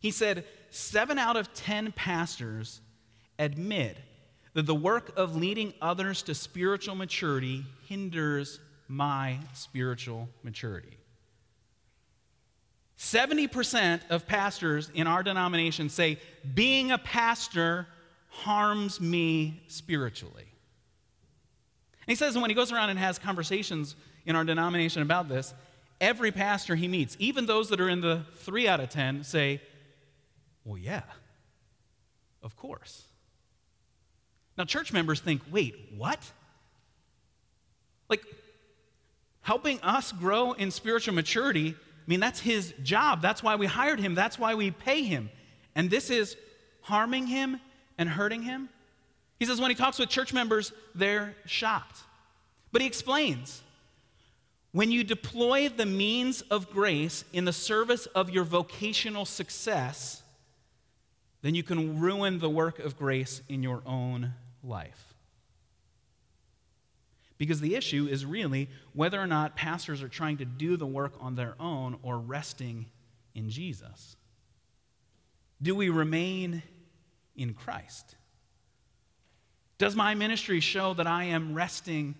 He 0.00 0.10
said, 0.10 0.44
seven 0.70 1.18
out 1.18 1.36
of 1.36 1.52
10 1.54 1.92
pastors 1.92 2.80
admit 3.38 3.96
that 4.54 4.66
the 4.66 4.74
work 4.74 5.12
of 5.16 5.36
leading 5.36 5.74
others 5.82 6.22
to 6.22 6.34
spiritual 6.34 6.94
maturity 6.94 7.64
hinders 7.86 8.58
my 8.88 9.38
spiritual 9.52 10.28
maturity. 10.42 10.96
70% 12.98 14.00
of 14.08 14.26
pastors 14.26 14.90
in 14.94 15.06
our 15.06 15.22
denomination 15.22 15.88
say 15.88 16.18
being 16.54 16.92
a 16.92 16.98
pastor 16.98 17.86
harms 18.28 19.00
me 19.00 19.62
spiritually. 19.68 20.46
And 22.06 22.12
he 22.12 22.14
says 22.14 22.38
when 22.38 22.50
he 22.50 22.54
goes 22.54 22.72
around 22.72 22.90
and 22.90 22.98
has 22.98 23.18
conversations 23.18 23.96
in 24.24 24.36
our 24.36 24.44
denomination 24.44 25.02
about 25.02 25.28
this, 25.28 25.52
every 26.00 26.30
pastor 26.30 26.74
he 26.74 26.88
meets, 26.88 27.16
even 27.18 27.46
those 27.46 27.68
that 27.70 27.80
are 27.80 27.88
in 27.88 28.00
the 28.00 28.22
three 28.36 28.68
out 28.68 28.80
of 28.80 28.88
10, 28.88 29.24
say, 29.24 29.60
Well, 30.64 30.78
yeah, 30.78 31.02
of 32.42 32.56
course. 32.56 33.02
Now, 34.56 34.64
church 34.64 34.92
members 34.92 35.20
think, 35.20 35.42
Wait, 35.50 35.74
what? 35.96 36.20
Like, 38.08 38.22
helping 39.42 39.80
us 39.80 40.12
grow 40.12 40.52
in 40.52 40.70
spiritual 40.70 41.14
maturity 41.14 41.74
I 42.06 42.10
mean, 42.10 42.20
that's 42.20 42.38
his 42.38 42.72
job. 42.82 43.20
That's 43.20 43.42
why 43.42 43.56
we 43.56 43.66
hired 43.66 43.98
him. 43.98 44.14
That's 44.14 44.38
why 44.38 44.54
we 44.54 44.70
pay 44.70 45.02
him. 45.02 45.28
And 45.74 45.90
this 45.90 46.08
is 46.08 46.36
harming 46.82 47.26
him 47.26 47.60
and 47.98 48.08
hurting 48.08 48.42
him. 48.42 48.68
He 49.40 49.44
says 49.44 49.60
when 49.60 49.70
he 49.70 49.74
talks 49.74 49.98
with 49.98 50.08
church 50.08 50.32
members, 50.32 50.72
they're 50.94 51.34
shocked. 51.46 51.98
But 52.70 52.80
he 52.80 52.86
explains 52.86 53.62
when 54.72 54.90
you 54.90 55.02
deploy 55.02 55.68
the 55.68 55.86
means 55.86 56.42
of 56.42 56.70
grace 56.70 57.24
in 57.32 57.44
the 57.44 57.52
service 57.52 58.06
of 58.06 58.30
your 58.30 58.44
vocational 58.44 59.24
success, 59.24 60.22
then 61.42 61.54
you 61.54 61.62
can 61.62 61.98
ruin 61.98 62.38
the 62.38 62.50
work 62.50 62.78
of 62.78 62.96
grace 62.96 63.42
in 63.48 63.62
your 63.62 63.82
own 63.86 64.34
life. 64.62 65.05
Because 67.38 67.60
the 67.60 67.74
issue 67.74 68.08
is 68.10 68.24
really 68.24 68.68
whether 68.94 69.20
or 69.20 69.26
not 69.26 69.56
pastors 69.56 70.02
are 70.02 70.08
trying 70.08 70.38
to 70.38 70.44
do 70.44 70.76
the 70.76 70.86
work 70.86 71.12
on 71.20 71.34
their 71.34 71.54
own 71.60 71.98
or 72.02 72.18
resting 72.18 72.86
in 73.34 73.50
Jesus. 73.50 74.16
Do 75.60 75.74
we 75.74 75.90
remain 75.90 76.62
in 77.36 77.54
Christ? 77.54 78.16
Does 79.78 79.94
my 79.94 80.14
ministry 80.14 80.60
show 80.60 80.94
that 80.94 81.06
I 81.06 81.24
am 81.24 81.54
resting 81.54 82.14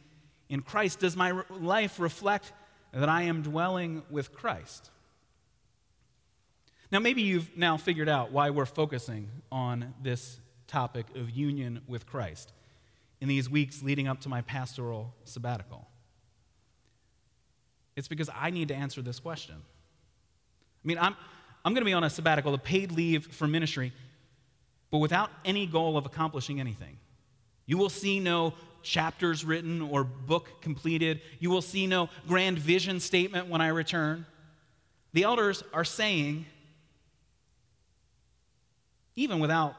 in 0.49 0.61
Christ? 0.61 1.01
Does 1.01 1.17
my 1.17 1.43
life 1.49 1.99
reflect 1.99 2.53
that 2.93 3.09
I 3.09 3.23
am 3.23 3.43
dwelling 3.43 4.03
with 4.11 4.35
Christ? 4.35 4.91
Now, 6.93 7.01
maybe 7.01 7.23
you've 7.23 7.57
now 7.57 7.79
figured 7.79 8.09
out 8.09 8.31
why 8.31 8.51
we're 8.51 8.67
focusing 8.67 9.29
on 9.51 9.95
this 10.03 10.39
topic 10.67 11.07
of 11.17 11.31
union 11.31 11.81
with 11.89 12.07
Christ 12.07 12.53
in 13.21 13.29
these 13.29 13.49
weeks 13.49 13.83
leading 13.83 14.09
up 14.09 14.21
to 14.23 14.29
my 14.29 14.43
pastoral 14.43 15.15
sabbatical? 15.25 15.87
It's 17.97 18.09
because 18.09 18.29
I 18.35 18.51
need 18.51 18.69
to 18.69 18.75
answer 18.75 19.03
this 19.03 19.19
question. 19.19 19.55
I 19.57 20.87
mean, 20.87 20.99
I'm, 20.99 21.17
I'm 21.65 21.73
going 21.73 21.83
to 21.83 21.87
be 21.87 21.95
on 21.95 22.05
a 22.05 22.11
sabbatical, 22.11 22.55
a 22.55 22.59
paid 22.59 22.93
leave 22.93 23.27
for 23.27 23.47
ministry, 23.47 23.93
but 24.91 24.99
without 24.99 25.31
any 25.45 25.67
goal 25.67 25.97
of 25.97 26.07
accomplishing 26.07 26.61
anything. 26.61 26.99
You 27.65 27.79
will 27.79 27.89
see 27.89 28.21
no 28.21 28.55
chapters 28.83 29.45
written 29.45 29.83
or 29.83 30.05
book 30.05 30.61
completed. 30.61 31.21
You 31.41 31.51
will 31.51 31.63
see 31.63 31.87
no 31.87 32.09
grand 32.29 32.59
vision 32.59 33.01
statement 33.01 33.49
when 33.49 33.61
I 33.61 33.69
return. 33.69 34.27
The 35.13 35.25
elders 35.25 35.65
are 35.73 35.85
saying, 35.85 36.47
even 39.17 39.41
without 39.41 39.75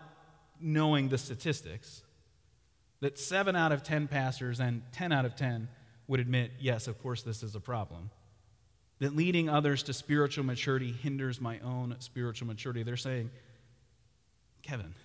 knowing 0.59 1.07
the 1.07 1.17
statistics, 1.17 2.01
that 3.01 3.19
seven 3.19 3.55
out 3.55 3.71
of 3.71 3.83
10 3.83 4.07
pastors 4.07 4.59
and 4.59 4.81
10 4.91 5.11
out 5.11 5.25
of 5.25 5.35
10 5.35 5.67
would 6.07 6.19
admit, 6.19 6.51
yes, 6.59 6.87
of 6.87 7.01
course, 7.01 7.21
this 7.21 7.43
is 7.43 7.55
a 7.55 7.59
problem. 7.59 8.09
That 8.99 9.15
leading 9.15 9.49
others 9.49 9.83
to 9.83 9.93
spiritual 9.93 10.43
maturity 10.43 10.91
hinders 10.91 11.39
my 11.39 11.59
own 11.59 11.95
spiritual 11.99 12.47
maturity. 12.47 12.83
They're 12.83 12.97
saying, 12.97 13.29
Kevin, 14.63 14.95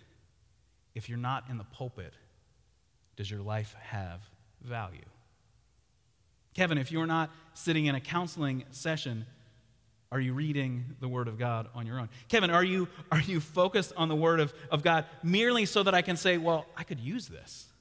if 0.95 1.09
you're 1.09 1.19
not 1.19 1.45
in 1.51 1.59
the 1.59 1.65
pulpit, 1.65 2.15
does 3.17 3.31
your 3.31 3.43
life 3.43 3.75
have 3.81 4.21
value? 4.63 5.05
Kevin, 6.55 6.79
if 6.79 6.91
you're 6.91 7.07
not 7.07 7.31
sitting 7.55 7.87
in 7.87 7.95
a 7.95 8.01
counseling 8.01 8.65
session, 8.71 9.27
are 10.11 10.21
you 10.21 10.35
reading 10.35 10.97
the 11.01 11.09
Word 11.09 11.29
of 11.29 11.39
God 11.39 11.69
on 11.75 11.87
your 11.87 11.99
own? 11.99 12.09
Kevin, 12.29 12.51
are 12.51 12.65
you, 12.65 12.89
are 13.11 13.21
you 13.21 13.41
focused 13.41 13.93
on 13.97 14.09
the 14.09 14.17
Word 14.17 14.41
of, 14.41 14.53
of 14.71 14.83
God 14.83 15.07
merely 15.23 15.65
so 15.65 15.83
that 15.83 15.95
I 15.95 16.03
can 16.03 16.17
say, 16.17 16.39
well, 16.39 16.67
I 16.77 16.85
could 16.85 17.01
use 17.01 17.29
this? 17.29 17.72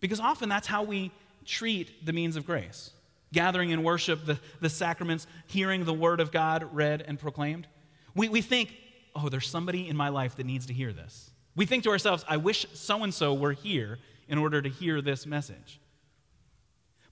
Because 0.00 0.20
often 0.20 0.48
that's 0.48 0.66
how 0.66 0.82
we 0.82 1.10
treat 1.44 2.04
the 2.04 2.12
means 2.12 2.36
of 2.36 2.46
grace 2.46 2.90
gathering 3.32 3.70
in 3.70 3.82
worship, 3.82 4.24
the, 4.24 4.38
the 4.60 4.70
sacraments, 4.70 5.26
hearing 5.46 5.84
the 5.84 5.92
word 5.92 6.20
of 6.20 6.32
God 6.32 6.68
read 6.72 7.02
and 7.06 7.18
proclaimed. 7.18 7.66
We, 8.14 8.28
we 8.28 8.40
think, 8.40 8.74
oh, 9.14 9.28
there's 9.28 9.48
somebody 9.48 9.88
in 9.88 9.96
my 9.96 10.08
life 10.08 10.36
that 10.36 10.46
needs 10.46 10.66
to 10.66 10.72
hear 10.72 10.92
this. 10.92 11.30
We 11.54 11.66
think 11.66 11.84
to 11.84 11.90
ourselves, 11.90 12.24
I 12.28 12.36
wish 12.36 12.66
so 12.72 13.02
and 13.02 13.12
so 13.12 13.34
were 13.34 13.52
here 13.52 13.98
in 14.28 14.38
order 14.38 14.62
to 14.62 14.68
hear 14.68 15.00
this 15.00 15.26
message. 15.26 15.80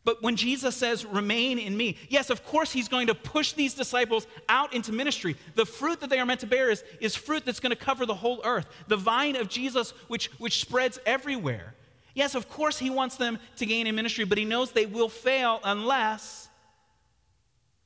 But 0.05 0.23
when 0.23 0.37
Jesus 0.37 0.77
says, 0.77 1.05
remain 1.05 1.59
in 1.59 1.77
me, 1.77 1.97
yes, 2.09 2.31
of 2.31 2.47
course, 2.47 2.71
he's 2.71 2.87
going 2.87 3.09
to 3.09 3.15
push 3.15 3.55
these 3.55 3.75
disciples 3.75 4.29
out 4.49 4.73
into 4.73 4.93
ministry. 4.93 5.37
The 5.57 5.67
fruit 5.67 5.99
that 6.01 6.11
they 6.11 6.21
are 6.21 6.27
meant 6.27 6.41
to 6.41 6.47
bear 6.47 6.71
is, 6.71 6.85
is 7.01 7.17
fruit 7.17 7.45
that's 7.45 7.59
going 7.59 7.71
to 7.71 7.77
cover 7.77 8.07
the 8.07 8.15
whole 8.15 8.41
earth. 8.45 8.69
The 8.87 8.97
vine 8.97 9.35
of 9.35 9.49
Jesus, 9.49 9.91
which, 10.07 10.31
which 10.39 10.61
spreads 10.61 11.01
everywhere. 11.07 11.75
Yes, 12.17 12.35
of 12.35 12.49
course, 12.49 12.79
he 12.79 12.89
wants 12.89 13.17
them 13.17 13.39
to 13.57 13.67
gain 13.67 13.87
in 13.87 13.95
ministry, 13.95 14.25
but 14.25 14.39
he 14.39 14.47
knows 14.47 14.73
they 14.73 14.87
will 14.87 15.11
fail 15.11 15.61
unless 15.63 16.49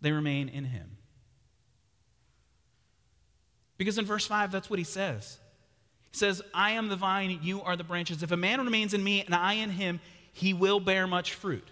they 0.00 0.12
remain 0.12 0.48
in 0.48 0.62
him. 0.62 0.96
Because 3.76 3.98
in 3.98 4.04
verse 4.04 4.24
5, 4.24 4.52
that's 4.52 4.70
what 4.70 4.78
he 4.78 4.84
says. 4.84 5.40
He 6.12 6.18
says, 6.18 6.42
I 6.54 6.72
am 6.72 6.88
the 6.88 6.94
vine, 6.94 7.40
you 7.42 7.60
are 7.62 7.74
the 7.74 7.82
branches. 7.82 8.22
If 8.22 8.30
a 8.30 8.36
man 8.36 8.64
remains 8.64 8.94
in 8.94 9.02
me 9.02 9.24
and 9.24 9.34
I 9.34 9.54
in 9.54 9.68
him, 9.68 9.98
he 10.32 10.54
will 10.54 10.78
bear 10.78 11.08
much 11.08 11.34
fruit. 11.34 11.66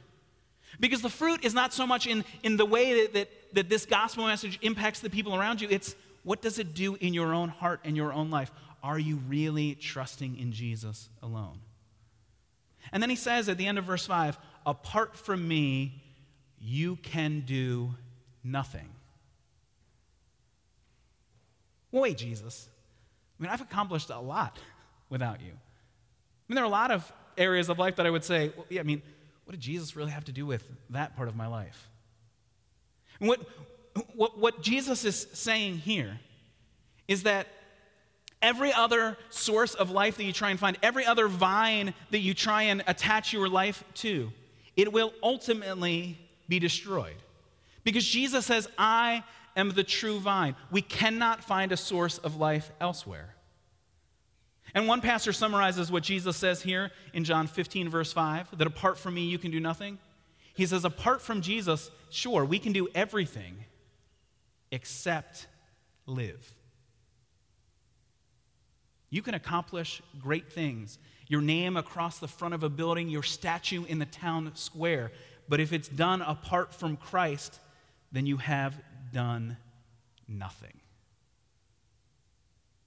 Because 0.80 1.00
the 1.00 1.08
fruit 1.08 1.44
is 1.44 1.54
not 1.54 1.72
so 1.72 1.86
much 1.86 2.08
in, 2.08 2.24
in 2.42 2.56
the 2.56 2.66
way 2.66 3.02
that, 3.02 3.14
that, 3.14 3.28
that 3.52 3.68
this 3.68 3.86
gospel 3.86 4.26
message 4.26 4.58
impacts 4.62 4.98
the 4.98 5.10
people 5.10 5.36
around 5.36 5.60
you, 5.60 5.68
it's 5.70 5.94
what 6.24 6.42
does 6.42 6.58
it 6.58 6.74
do 6.74 6.96
in 6.96 7.14
your 7.14 7.32
own 7.32 7.50
heart 7.50 7.82
and 7.84 7.96
your 7.96 8.12
own 8.12 8.30
life? 8.30 8.50
Are 8.82 8.98
you 8.98 9.20
really 9.28 9.76
trusting 9.76 10.36
in 10.36 10.50
Jesus 10.50 11.08
alone? 11.22 11.60
And 12.92 13.02
then 13.02 13.10
he 13.10 13.16
says 13.16 13.48
at 13.48 13.58
the 13.58 13.66
end 13.66 13.78
of 13.78 13.84
verse 13.84 14.06
5 14.06 14.38
Apart 14.66 15.16
from 15.16 15.46
me, 15.46 16.02
you 16.60 16.96
can 16.96 17.40
do 17.40 17.94
nothing. 18.44 18.88
Well, 21.90 22.02
wait, 22.02 22.18
Jesus. 22.18 22.68
I 23.38 23.42
mean, 23.42 23.50
I've 23.50 23.60
accomplished 23.60 24.10
a 24.10 24.18
lot 24.18 24.58
without 25.08 25.40
you. 25.40 25.52
I 25.52 26.48
mean, 26.48 26.56
there 26.56 26.64
are 26.64 26.66
a 26.66 26.70
lot 26.70 26.90
of 26.90 27.10
areas 27.36 27.68
of 27.68 27.78
life 27.78 27.96
that 27.96 28.06
I 28.06 28.10
would 28.10 28.24
say, 28.24 28.52
well, 28.56 28.66
yeah, 28.68 28.80
I 28.80 28.84
mean, 28.84 29.02
what 29.44 29.52
did 29.52 29.60
Jesus 29.60 29.96
really 29.96 30.10
have 30.10 30.24
to 30.26 30.32
do 30.32 30.44
with 30.44 30.68
that 30.90 31.16
part 31.16 31.28
of 31.28 31.36
my 31.36 31.46
life? 31.46 31.88
And 33.20 33.28
what, 33.28 33.40
what, 34.14 34.38
what 34.38 34.62
Jesus 34.62 35.04
is 35.04 35.26
saying 35.32 35.78
here 35.78 36.18
is 37.06 37.22
that 37.22 37.46
every 38.42 38.72
other 38.72 39.16
source 39.30 39.74
of 39.74 39.90
life 39.90 40.16
that 40.16 40.24
you 40.24 40.32
try 40.32 40.50
and 40.50 40.58
find, 40.60 40.76
every 40.82 41.04
other 41.04 41.28
vine 41.28 41.94
that 42.10 42.20
you 42.20 42.34
try 42.34 42.64
and 42.64 42.82
attach 42.86 43.32
your 43.32 43.48
life 43.48 43.84
to, 43.94 44.30
it 44.76 44.92
will 44.92 45.12
ultimately 45.22 46.18
be 46.48 46.58
destroyed. 46.58 47.16
Because 47.84 48.06
Jesus 48.06 48.46
says, 48.46 48.68
I 48.78 49.24
am 49.56 49.70
the 49.70 49.84
true 49.84 50.20
vine. 50.20 50.54
We 50.70 50.82
cannot 50.82 51.42
find 51.42 51.72
a 51.72 51.76
source 51.76 52.18
of 52.18 52.36
life 52.36 52.70
elsewhere. 52.80 53.34
And 54.74 54.86
one 54.86 55.00
pastor 55.00 55.32
summarizes 55.32 55.90
what 55.90 56.02
Jesus 56.02 56.36
says 56.36 56.62
here 56.62 56.90
in 57.12 57.24
John 57.24 57.46
15, 57.46 57.88
verse 57.88 58.12
5 58.12 58.58
that 58.58 58.66
apart 58.66 58.98
from 58.98 59.14
me, 59.14 59.22
you 59.22 59.38
can 59.38 59.50
do 59.50 59.60
nothing. 59.60 59.98
He 60.54 60.66
says, 60.66 60.84
apart 60.84 61.22
from 61.22 61.40
Jesus, 61.40 61.90
sure, 62.10 62.44
we 62.44 62.58
can 62.58 62.72
do 62.72 62.88
everything 62.94 63.64
except 64.70 65.46
live. 66.06 66.52
You 69.10 69.22
can 69.22 69.34
accomplish 69.34 70.02
great 70.20 70.52
things. 70.52 70.98
Your 71.28 71.40
name 71.40 71.76
across 71.76 72.18
the 72.18 72.28
front 72.28 72.54
of 72.54 72.62
a 72.62 72.68
building, 72.68 73.08
your 73.08 73.22
statue 73.22 73.84
in 73.84 73.98
the 73.98 74.06
town 74.06 74.50
square. 74.54 75.12
But 75.48 75.60
if 75.60 75.72
it's 75.72 75.88
done 75.88 76.22
apart 76.22 76.74
from 76.74 76.96
Christ, 76.96 77.58
then 78.12 78.26
you 78.26 78.38
have 78.38 78.78
done 79.12 79.56
nothing. 80.26 80.80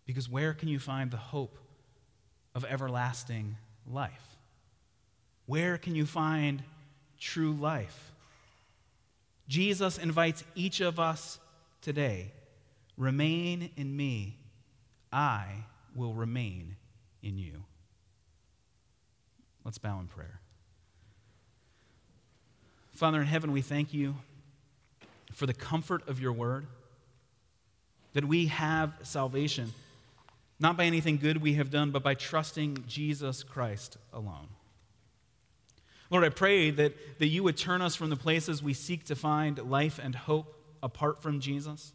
Because 0.05 0.29
where 0.29 0.53
can 0.53 0.67
you 0.67 0.79
find 0.79 1.12
the 1.12 1.17
hope 1.17 1.57
of 2.53 2.65
everlasting 2.65 3.57
life? 3.88 4.38
Where 5.45 5.77
can 5.77 5.95
you 5.95 6.05
find 6.05 6.63
true 7.19 7.53
life? 7.53 8.12
Jesus 9.47 9.97
invites 9.97 10.43
each 10.55 10.81
of 10.81 10.99
us 10.99 11.39
today 11.81 12.31
remain 12.97 13.71
in 13.75 13.95
me, 13.95 14.38
I 15.12 15.45
will 15.95 16.13
remain 16.13 16.75
in 17.21 17.38
you. 17.38 17.63
Let's 19.63 19.77
bow 19.77 19.99
in 19.99 20.08
prayer. 20.08 20.39
Father 22.93 23.21
in 23.21 23.27
heaven, 23.27 23.51
we 23.51 23.62
thank 23.62 23.93
you 23.93 24.15
for 25.32 25.45
the 25.45 25.54
comfort 25.54 26.08
of 26.08 26.19
your 26.19 26.34
word, 26.34 26.67
that 28.13 28.25
we 28.25 28.47
have 28.47 28.93
salvation, 29.04 29.73
not 30.60 30.77
by 30.77 30.86
anything 30.86 31.17
good 31.17 31.41
we 31.41 31.54
have 31.54 31.71
done, 31.71 31.91
but 31.91 32.04
by 32.04 32.13
trusting 32.13 32.84
Jesus 32.88 33.43
Christ 33.43 33.97
alone. 34.13 34.49
Lord, 36.10 36.25
I 36.25 36.30
pray 36.30 36.71
that, 36.71 37.19
that 37.19 37.27
you 37.27 37.41
would 37.43 37.56
turn 37.56 37.82
us 37.82 37.95
from 37.95 38.10
the 38.10 38.17
places 38.17 38.62
we 38.62 38.73
seek 38.73 39.06
to 39.06 39.15
find 39.15 39.58
life 39.58 39.99
and 40.01 40.13
hope 40.13 40.54
apart 40.84 41.21
from 41.21 41.39
Jesus, 41.39 41.93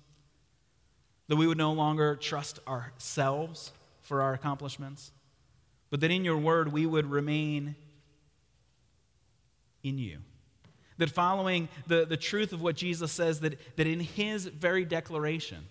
that 1.29 1.37
we 1.37 1.47
would 1.47 1.59
no 1.59 1.73
longer 1.73 2.17
trust 2.17 2.59
ourselves 2.67 3.73
for 4.07 4.23
our 4.23 4.33
accomplishments, 4.33 5.11
but 5.91 6.01
that 6.01 6.11
in 6.11 6.25
your 6.25 6.39
word 6.39 6.73
we 6.73 6.87
would 6.87 7.11
remain 7.11 7.75
in 9.83 9.99
you. 9.99 10.19
That 10.99 11.11
following 11.11 11.69
the, 11.87 12.07
the 12.07 12.17
truth 12.17 12.53
of 12.53 12.63
what 12.63 12.77
Jesus 12.77 13.13
says, 13.13 13.41
that, 13.41 13.77
that 13.77 13.87
in 13.87 14.01
his 14.01 14.47
very 14.47 14.85
declaration, 14.85 15.67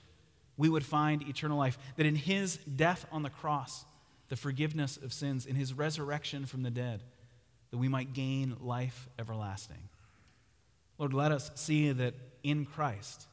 we 0.57 0.69
would 0.69 0.85
find 0.85 1.23
eternal 1.23 1.57
life. 1.57 1.77
That 1.95 2.05
in 2.05 2.15
his 2.15 2.57
death 2.57 3.05
on 3.11 3.23
the 3.23 3.29
cross, 3.29 3.85
the 4.29 4.35
forgiveness 4.35 4.97
of 4.97 5.13
sins, 5.13 5.45
in 5.45 5.55
his 5.55 5.73
resurrection 5.73 6.45
from 6.45 6.63
the 6.63 6.69
dead, 6.69 7.01
that 7.71 7.77
we 7.77 7.87
might 7.87 8.13
gain 8.13 8.55
life 8.61 9.09
everlasting. 9.17 9.89
Lord, 10.97 11.13
let 11.13 11.31
us 11.31 11.51
see 11.55 11.91
that 11.91 12.13
in 12.43 12.65
Christ 12.65 13.27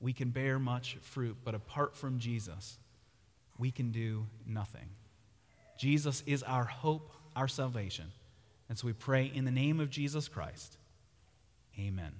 we 0.00 0.12
can 0.12 0.30
bear 0.30 0.58
much 0.58 0.96
fruit, 1.00 1.36
but 1.44 1.54
apart 1.54 1.96
from 1.96 2.18
Jesus, 2.18 2.78
we 3.60 3.70
can 3.70 3.92
do 3.92 4.26
nothing. 4.46 4.88
Jesus 5.78 6.24
is 6.26 6.42
our 6.42 6.64
hope, 6.64 7.12
our 7.36 7.46
salvation. 7.46 8.06
And 8.68 8.76
so 8.76 8.86
we 8.86 8.92
pray 8.92 9.30
in 9.32 9.44
the 9.44 9.50
name 9.50 9.78
of 9.78 9.90
Jesus 9.90 10.26
Christ. 10.28 10.78
Amen. 11.78 12.12